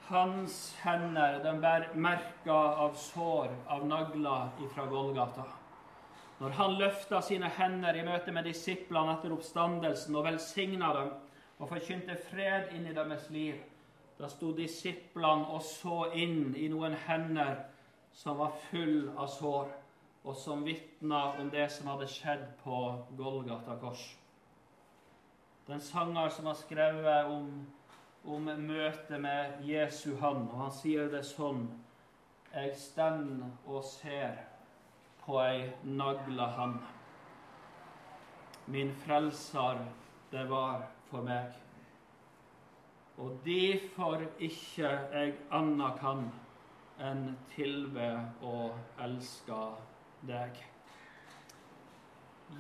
Hans 0.09 0.77
hender 0.83 1.39
de 1.45 1.53
bærer 1.63 1.95
merker 1.95 2.81
av 2.85 2.97
sår, 2.99 3.55
av 3.71 3.87
nagler 3.87 4.51
ifra 4.67 4.85
Golgata. 4.91 5.47
Når 6.41 6.57
han 6.59 6.75
løfta 6.77 7.23
sine 7.23 7.49
hender 7.49 7.97
i 7.97 8.03
møte 8.05 8.35
med 8.35 8.45
disiplene 8.45 9.15
etter 9.15 9.33
oppstandelsen 9.33 10.17
og 10.19 10.27
velsigna 10.27 10.91
dem 10.99 11.13
og 11.57 11.71
forkynte 11.71 12.19
fred 12.29 12.75
inn 12.75 12.91
i 12.91 12.97
deres 12.97 13.31
liv, 13.33 13.63
da 14.19 14.29
sto 14.29 14.53
disiplene 14.53 15.49
og 15.55 15.63
så 15.65 16.11
inn 16.13 16.51
i 16.59 16.69
noen 16.69 16.99
hender 17.07 17.63
som 18.15 18.39
var 18.39 18.53
full 18.71 19.11
av 19.17 19.27
sår, 19.27 19.71
og 20.25 20.37
som 20.37 20.63
vitna 20.65 21.25
om 21.41 21.51
det 21.53 21.67
som 21.73 21.91
hadde 21.93 22.09
skjedd 22.09 22.45
på 22.63 22.81
Golgata 23.19 23.77
kors. 23.83 24.05
Er 25.69 25.81
sanger 25.81 26.29
som 26.29 26.47
har 26.47 26.57
skrevet 26.61 27.27
om, 27.33 27.49
om 28.25 28.45
møtet 28.45 29.21
med 29.21 29.65
Jesu 29.65 30.15
hånd, 30.21 30.47
og 30.53 30.59
han 30.61 30.73
sier 30.73 31.09
det 31.13 31.25
sånn 31.29 31.67
Jeg 32.55 32.77
stender 32.79 33.51
og 33.67 33.83
ser 33.83 34.37
på 35.25 35.41
ei 35.43 35.73
nagla 35.83 36.47
hand. 36.55 36.79
Min 38.71 38.93
frelser, 39.03 39.81
det 40.31 40.45
var 40.51 40.87
for 41.11 41.27
meg. 41.27 41.51
Og 43.19 43.41
derfor 43.45 44.23
ikke 44.39 44.87
jeg 44.87 45.35
anna 45.51 45.91
kan 45.99 46.29
enn 47.03 47.35
tilbe 47.55 48.09
og 48.43 48.77
elske 49.03 49.61
deg. 50.29 50.61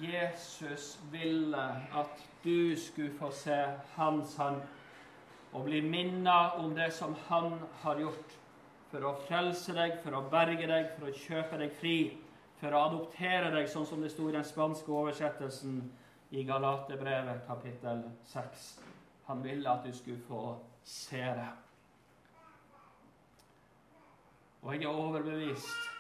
Jesus 0.01 0.99
ville 1.13 1.67
at 1.95 2.23
du 2.45 2.75
skulle 2.77 3.15
få 3.19 3.31
se 3.31 3.59
hans 3.95 4.37
hånd 4.37 4.63
og 5.55 5.69
bli 5.69 5.81
minnet 5.87 6.59
om 6.59 6.75
det 6.75 6.91
som 6.97 7.15
han 7.29 7.61
har 7.85 8.01
gjort 8.03 8.35
for 8.91 9.07
å 9.07 9.15
frelse 9.27 9.75
deg, 9.75 9.99
for 10.03 10.17
å 10.19 10.25
berge 10.31 10.67
deg, 10.71 10.91
for 10.97 11.11
å 11.11 11.19
kjøpe 11.19 11.59
deg 11.59 11.75
fri, 11.79 11.97
for 12.61 12.75
å 12.75 12.85
adoptere 12.89 13.51
deg, 13.55 13.69
sånn 13.71 13.87
som 13.87 14.03
det 14.03 14.11
sto 14.13 14.29
i 14.31 14.35
den 14.35 14.47
spanske 14.47 14.91
oversettelsen 14.91 15.81
i 16.35 16.45
Galaterbrevet 16.47 17.47
kapittel 17.47 18.05
6. 18.31 18.69
Han 19.29 19.43
ville 19.47 19.71
at 19.71 19.87
du 19.87 19.95
skulle 19.95 20.23
få 20.27 20.45
se 20.85 21.23
det. 21.23 21.51
Og 24.65 24.73
jeg 24.75 24.85
er 24.85 24.89
overbevist 24.89 25.91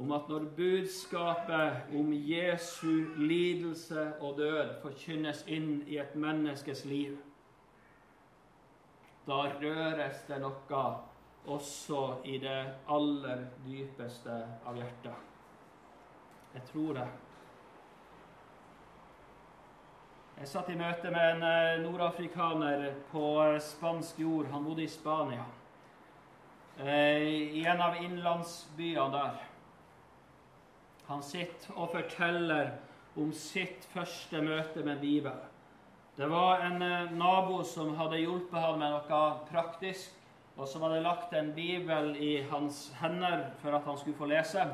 om 0.00 0.12
at 0.12 0.28
når 0.28 0.44
budskapet 0.56 1.94
om 1.98 2.12
Jesu 2.12 3.04
lidelse 3.16 4.12
og 4.20 4.38
død 4.38 4.78
forkynnes 4.82 5.42
inn 5.46 5.82
i 5.86 5.98
et 6.00 6.14
menneskes 6.16 6.84
liv, 6.88 7.18
da 9.28 9.42
røres 9.60 10.22
det 10.28 10.40
noe 10.40 10.82
også 11.48 12.02
i 12.24 12.38
det 12.40 12.60
aller 12.88 13.44
dypeste 13.66 14.40
av 14.64 14.76
hjertet. 14.76 15.28
Jeg 16.54 16.64
tror 16.72 16.94
det. 16.96 17.08
Jeg 20.38 20.48
satt 20.48 20.68
i 20.70 20.78
møte 20.78 21.10
med 21.12 21.32
en 21.34 21.44
eh, 21.44 21.80
nordafrikaner 21.82 22.92
på 23.12 23.28
spansk 23.60 24.20
jord. 24.22 24.48
Han 24.52 24.64
bodde 24.64 24.84
i 24.86 24.90
Spania. 24.90 25.44
Eh, 26.78 27.22
i 27.58 27.64
en 27.66 27.80
av 27.80 27.96
innlandsbyene 27.98 29.10
der. 29.10 29.38
Han 31.08 31.22
sitter 31.26 31.74
og 31.74 31.90
forteller 31.90 32.70
om 33.18 33.32
sitt 33.34 33.88
første 33.90 34.38
møte 34.44 34.84
med 34.86 35.00
Bibelen. 35.02 35.48
Det 36.14 36.28
var 36.30 36.62
en 36.62 36.82
eh, 36.82 37.10
nabo 37.18 37.64
som 37.66 37.96
hadde 37.98 38.20
hjulpet 38.22 38.60
ham 38.62 38.78
med 38.78 38.94
noe 38.94 39.22
praktisk, 39.50 40.14
og 40.54 40.70
som 40.70 40.86
hadde 40.86 41.02
lagt 41.02 41.34
en 41.34 41.50
bibel 41.54 42.14
i 42.14 42.44
hans 42.50 42.92
hender 43.00 43.48
for 43.58 43.74
at 43.74 43.86
han 43.86 43.98
skulle 43.98 44.18
få 44.18 44.30
lese. 44.30 44.68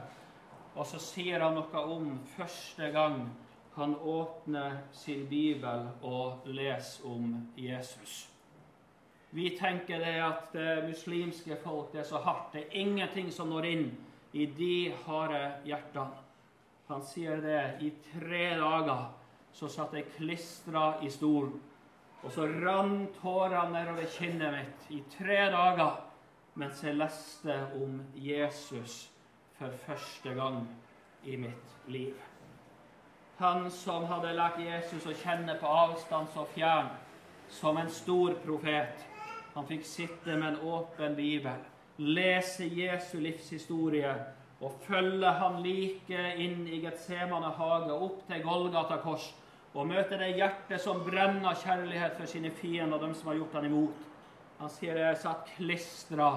Og 0.75 0.85
så 0.85 1.01
sier 1.01 1.41
han 1.41 1.57
noe 1.57 1.87
om 1.97 2.19
første 2.37 2.93
gang 2.93 3.31
han 3.79 3.97
åpner 3.97 4.77
sin 4.93 5.25
bibel 5.33 5.89
og 6.03 6.45
leser 6.53 7.09
om 7.09 7.37
Jesus. 7.57 8.34
Vi 9.35 9.51
tenker 9.59 9.99
det 9.99 10.15
at 10.23 10.53
det 10.55 10.85
muslimske 10.87 11.57
folk 11.59 11.91
det 11.93 12.05
er 12.05 12.07
så 12.07 12.21
hardt. 12.23 12.53
Det 12.53 12.61
er 12.63 12.77
ingenting 12.85 13.33
som 13.35 13.51
når 13.51 13.67
inn 13.67 13.89
i 14.33 14.47
de 14.47 14.93
harde 15.07 15.41
hjertene. 15.67 16.23
Han 16.87 17.03
sier 17.03 17.41
det. 17.43 17.63
I 17.83 17.91
tre 18.13 18.45
dager 18.61 19.09
så 19.55 19.71
satt 19.73 19.95
jeg 19.97 20.13
klistra 20.15 21.01
i 21.03 21.11
stolen. 21.11 21.57
Og 22.23 22.33
så 22.33 22.47
rant 22.47 23.17
tårene 23.21 23.73
nedover 23.75 24.07
kinnet 24.15 24.55
mitt 24.55 24.93
i 24.95 25.01
tre 25.17 25.49
dager 25.53 25.99
mens 26.55 26.85
jeg 26.85 26.95
leste 26.95 27.57
om 27.75 27.99
Jesus 28.15 29.09
for 29.59 29.75
første 29.87 30.35
gang 30.39 30.63
i 31.27 31.37
mitt 31.37 31.91
liv. 31.91 32.15
Han 33.39 33.67
som 33.71 34.07
hadde 34.07 34.37
lært 34.39 34.61
Jesus 34.63 35.09
å 35.11 35.17
kjenne 35.25 35.57
på 35.59 35.67
avstand 35.67 36.31
så 36.31 36.47
fjern, 36.55 36.93
som 37.51 37.77
en 37.77 37.91
stor 37.91 38.37
profet. 38.45 39.03
Han 39.55 39.67
fikk 39.67 39.85
sitte 39.87 40.35
med 40.37 40.49
en 40.49 40.61
åpen 40.67 41.15
bibel, 41.15 41.61
lese 42.03 42.67
Jesu 42.67 43.21
livshistorie 43.23 44.15
og 44.65 44.73
følge 44.87 45.31
han 45.39 45.61
like 45.63 46.21
inn 46.43 46.65
i 46.67 46.81
Getsemane 46.83 47.53
hage, 47.55 47.93
opp 47.95 48.25
til 48.27 48.43
Golgata 48.43 48.99
kors, 49.03 49.29
og 49.75 49.87
møte 49.91 50.19
det 50.19 50.33
hjertet 50.39 50.83
som 50.83 51.03
brenner 51.07 51.55
kjærlighet 51.59 52.17
for 52.19 52.31
sine 52.31 52.51
fiender, 52.55 52.99
de 52.99 53.15
som 53.15 53.31
har 53.31 53.39
gjort 53.41 53.57
han 53.59 53.69
imot. 53.69 54.05
Han 54.59 54.71
sier 54.71 54.99
jeg 54.99 55.21
satt 55.23 55.51
klistra 55.57 56.29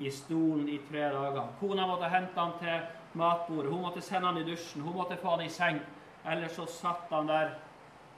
i 0.00 0.10
stolen 0.10 0.68
i 0.72 0.78
tre 0.88 1.08
dager. 1.12 1.52
Kona 1.60 1.86
måtte 1.88 2.08
hente 2.12 2.40
han 2.40 2.54
til 2.60 3.18
matbordet, 3.20 3.72
hun 3.72 3.84
måtte 3.84 4.04
sende 4.04 4.30
han 4.30 4.40
i 4.40 4.46
dusjen, 4.48 4.84
hun 4.84 4.96
måtte 4.96 5.20
få 5.20 5.36
han 5.36 5.44
i 5.44 5.52
seng. 5.52 5.80
Ellers 6.24 6.56
så 6.56 6.66
satt 6.68 7.12
han 7.12 7.28
der 7.28 7.56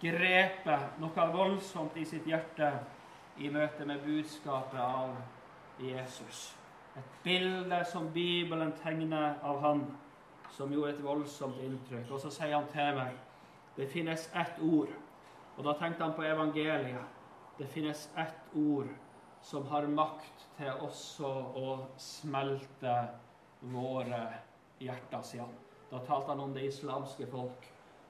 grepet 0.03 0.99
noe 1.03 1.31
voldsomt 1.35 1.97
i 1.99 2.07
sitt 2.07 2.27
hjerte 2.29 2.71
i 3.37 3.51
møte 3.51 3.85
med 3.87 4.03
budskapet 4.05 4.81
av 4.81 5.17
Jesus. 5.83 6.55
Et 6.97 7.15
bilde 7.25 7.81
som 7.91 8.13
Bibelen 8.15 8.73
tegner 8.83 9.39
av 9.43 9.61
han, 9.61 9.85
som 10.55 10.73
gjorde 10.73 10.93
et 10.95 11.03
voldsomt 11.03 11.59
inntrykk. 11.65 12.13
Og 12.15 12.21
så 12.23 12.31
sier 12.31 12.55
han 12.55 12.69
til 12.71 12.95
meg 12.99 13.17
det 13.75 13.89
finnes 13.91 14.29
ett 14.39 14.61
ord, 14.63 14.93
og 15.57 15.65
da 15.67 15.73
tenkte 15.79 16.05
han 16.05 16.15
på 16.15 16.23
evangeliet. 16.23 17.03
Det 17.59 17.67
finnes 17.71 18.07
ett 18.19 18.55
ord 18.55 18.93
som 19.43 19.67
har 19.67 19.87
makt 19.91 20.47
til 20.57 20.71
også 20.87 21.31
å 21.59 21.75
smelte 21.99 22.95
våre 23.75 24.23
hjerter, 24.79 25.23
sier 25.27 25.43
han. 25.43 25.57
Da 25.91 26.01
talte 26.07 26.31
han 26.31 26.43
om 26.47 26.55
det 26.55 26.69
islamske 26.71 27.27
folk. 27.31 27.67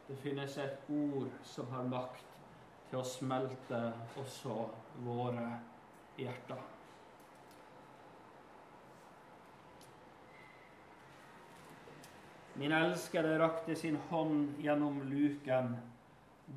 Det 0.07 0.17
finnes 0.21 0.59
et 0.61 0.85
ord 0.93 1.33
som 1.49 1.73
har 1.73 1.89
makt 1.89 2.34
til 2.95 3.03
smelter 3.03 3.91
smelte 3.91 4.21
også 4.23 4.57
våre 5.03 5.47
hjerter. 6.17 6.61
Min 12.55 12.73
elskede 12.73 13.33
rakte 13.43 13.75
sin 13.75 13.97
hånd 14.11 14.61
gjennom 14.63 15.01
luken. 15.11 15.75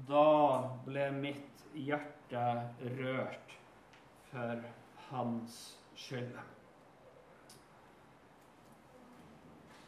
Da 0.06 0.68
ble 0.86 1.08
mitt 1.16 1.66
hjerte 1.74 2.46
rørt 3.00 3.58
for 4.30 4.62
hans 5.10 5.58
skyld. 5.98 6.38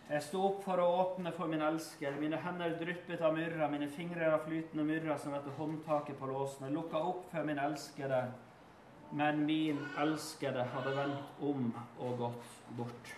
Jeg 0.10 0.24
sto 0.26 0.39
opp 0.41 0.63
for 0.65 0.82
å 0.82 0.86
åpne 1.04 1.30
for 1.38 1.52
min 1.52 1.62
elsker. 1.62 2.15
Mine 2.17 2.39
hender 2.41 2.72
dryppet 2.80 3.22
av 3.22 3.36
myrra, 3.36 3.67
mine 3.69 3.86
fingre 3.93 4.32
av 4.34 4.41
flytende 4.48 4.82
myrra 4.88 5.19
som 5.22 5.36
etter 5.38 5.54
håndtaket 5.54 6.17
på 6.17 6.30
låsen. 6.32 6.63
Jeg 6.65 6.74
lukka 6.74 7.02
opp 7.12 7.28
for 7.30 7.45
min 7.45 7.60
elskede, 7.62 8.24
men 9.13 9.43
min 9.45 9.84
elskede 10.02 10.63
hadde 10.74 10.93
vendt 10.98 11.43
om 11.45 11.67
og 12.02 12.15
gått 12.24 12.56
bort. 12.80 13.12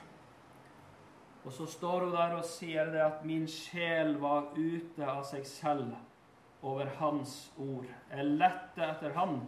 Og 1.46 1.56
så 1.56 1.70
står 1.78 2.10
hun 2.10 2.18
der 2.18 2.36
og 2.36 2.44
sier 2.50 2.92
det 2.92 3.06
at 3.06 3.24
min 3.26 3.48
sjel 3.50 4.18
var 4.20 4.52
ute 4.58 5.08
av 5.08 5.24
seg 5.30 5.48
selv 5.48 5.96
over 6.68 6.92
hans 7.00 7.38
ord. 7.56 7.88
Jeg 8.12 8.34
lette 8.36 8.84
etter 8.90 9.16
han, 9.16 9.40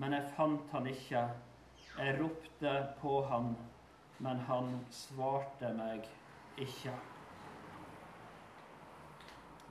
men 0.00 0.16
jeg 0.16 0.32
fant 0.38 0.72
han 0.72 0.88
ikke. 0.88 1.26
Jeg 1.98 2.16
ropte 2.22 2.74
på 3.02 3.20
han, 3.28 3.52
men 4.24 4.40
han 4.48 4.72
svarte 4.94 5.74
meg 5.76 6.08
ikke. 6.60 6.92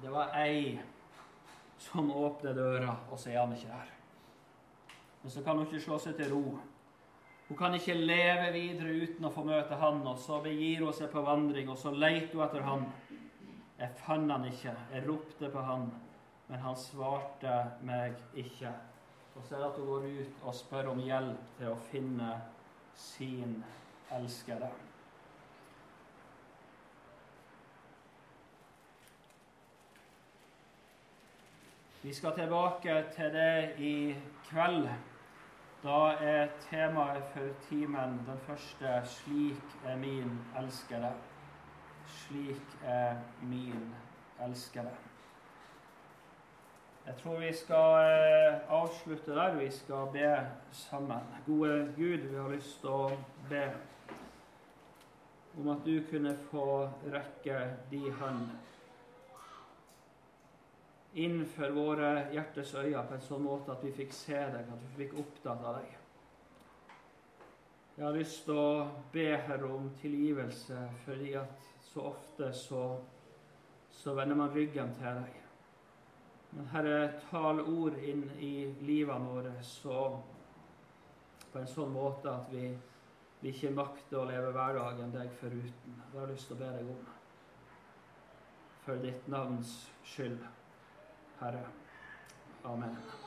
Det 0.01 0.11
var 0.11 0.33
ei 0.39 0.79
som 1.79 2.11
åpner 2.11 2.53
døra, 2.53 2.95
og 3.11 3.19
så 3.19 3.31
er 3.31 3.39
han 3.39 3.55
ikke 3.55 3.71
der. 3.71 3.93
Men 5.21 5.31
så 5.31 5.43
kan 5.43 5.57
hun 5.57 5.67
ikke 5.67 5.83
slå 5.83 5.99
seg 5.99 6.15
til 6.19 6.31
ro. 6.33 6.43
Hun 7.49 7.57
kan 7.57 7.73
ikke 7.75 7.95
leve 7.97 8.51
videre 8.53 8.93
uten 9.03 9.25
å 9.25 9.31
få 9.33 9.43
møte 9.47 9.79
han, 9.79 10.03
og 10.07 10.19
så 10.21 10.39
begir 10.43 10.83
hun 10.85 10.95
seg 10.95 11.09
på 11.11 11.23
vandring, 11.25 11.71
og 11.71 11.79
så 11.81 11.91
leter 11.95 12.35
hun 12.37 12.45
etter 12.45 12.67
han. 12.67 12.85
Jeg 13.79 13.95
fant 14.03 14.31
han 14.31 14.45
ikke. 14.47 14.75
Jeg 14.93 15.07
ropte 15.07 15.49
på 15.51 15.63
han, 15.65 15.87
men 16.49 16.63
han 16.63 16.77
svarte 16.77 17.55
meg 17.87 18.19
ikke. 18.37 18.71
Og 19.35 19.43
så 19.45 19.55
er 19.55 19.63
det 19.63 19.71
at 19.71 19.79
hun 19.79 19.89
går 19.89 20.07
ut 20.19 20.45
og 20.45 20.55
spør 20.55 20.91
om 20.93 21.01
hjelp 21.03 21.51
til 21.57 21.71
å 21.71 21.81
finne 21.89 22.35
sin 22.99 23.59
elskede. 24.15 24.69
Vi 32.01 32.13
skal 32.13 32.31
tilbake 32.33 33.03
til 33.15 33.33
det 33.33 33.73
i 33.77 34.15
kveld. 34.49 34.87
Da 35.83 35.97
er 36.21 36.47
temaet 36.69 37.23
for 37.33 37.49
timen 37.69 38.21
den 38.27 38.39
første 38.47 39.01
'Slik 39.03 39.63
er 39.85 39.97
min 39.97 40.39
elskede'. 40.55 41.13
Slik 42.05 42.77
er 42.85 43.15
min 43.41 43.95
elskede. 44.45 44.95
Jeg 47.05 47.15
tror 47.23 47.39
vi 47.39 47.53
skal 47.53 47.91
eh, 48.05 48.59
avslutte 48.69 49.31
der. 49.31 49.55
Vi 49.55 49.71
skal 49.71 50.07
be 50.13 50.47
sammen. 50.71 51.23
Gode 51.45 51.93
Gud, 51.95 52.17
vi 52.17 52.35
har 52.35 52.49
lyst 52.49 52.79
til 52.79 52.89
å 52.89 53.11
be 53.49 53.71
om 55.57 55.69
at 55.69 55.85
du 55.85 56.01
kunne 56.11 56.37
få 56.51 56.89
rekke 57.11 57.59
de 57.91 58.11
hånd 58.11 58.49
innenfor 61.23 61.73
våre 61.75 62.11
hjertes 62.33 62.73
øyne 62.79 63.01
på 63.07 63.15
en 63.15 63.25
sånn 63.25 63.43
måte 63.43 63.73
at 63.73 63.83
vi 63.83 63.91
fikk 63.95 64.13
se 64.15 64.39
deg, 64.53 64.69
at 64.69 64.85
vi 64.85 65.05
fikk 65.05 65.17
av 65.49 65.65
deg. 65.79 65.95
Jeg 67.99 68.05
har 68.05 68.15
lyst 68.15 68.45
til 68.47 68.55
å 68.55 68.87
be 69.11 69.25
Herre 69.43 69.69
om 69.75 69.89
tilgivelse, 69.99 70.77
fordi 71.03 71.33
at 71.35 71.65
så 71.83 72.05
ofte 72.13 72.53
så, 72.55 72.83
så 73.91 74.13
vender 74.15 74.39
man 74.39 74.53
ryggen 74.55 74.93
til 74.95 75.19
deg. 75.19 75.39
Men 76.53 76.69
Herre, 76.71 76.99
tal 77.29 77.59
ord 77.59 77.97
inn 77.99 78.23
i 78.39 78.53
livene 78.87 79.33
våre 79.33 79.51
så, 79.65 80.05
på 81.51 81.59
en 81.59 81.67
sånn 81.69 81.91
måte 81.91 82.31
at 82.31 82.47
vi, 82.53 82.69
vi 83.41 83.51
ikke 83.51 83.73
makter 83.75 84.21
å 84.21 84.29
leve 84.29 84.53
hverdagen 84.55 85.11
deg 85.13 85.33
foruten. 85.41 85.99
Det 85.99 86.15
har 86.15 86.23
jeg 86.23 86.37
lyst 86.37 86.49
til 86.49 86.55
å 86.55 86.61
be 86.63 86.71
deg 86.77 86.93
om. 86.95 87.03
For 88.85 89.03
ditt 89.03 89.27
navns 89.27 89.75
skyld. 90.07 90.39
Herre. 91.39 91.63
Amen. 92.65 93.18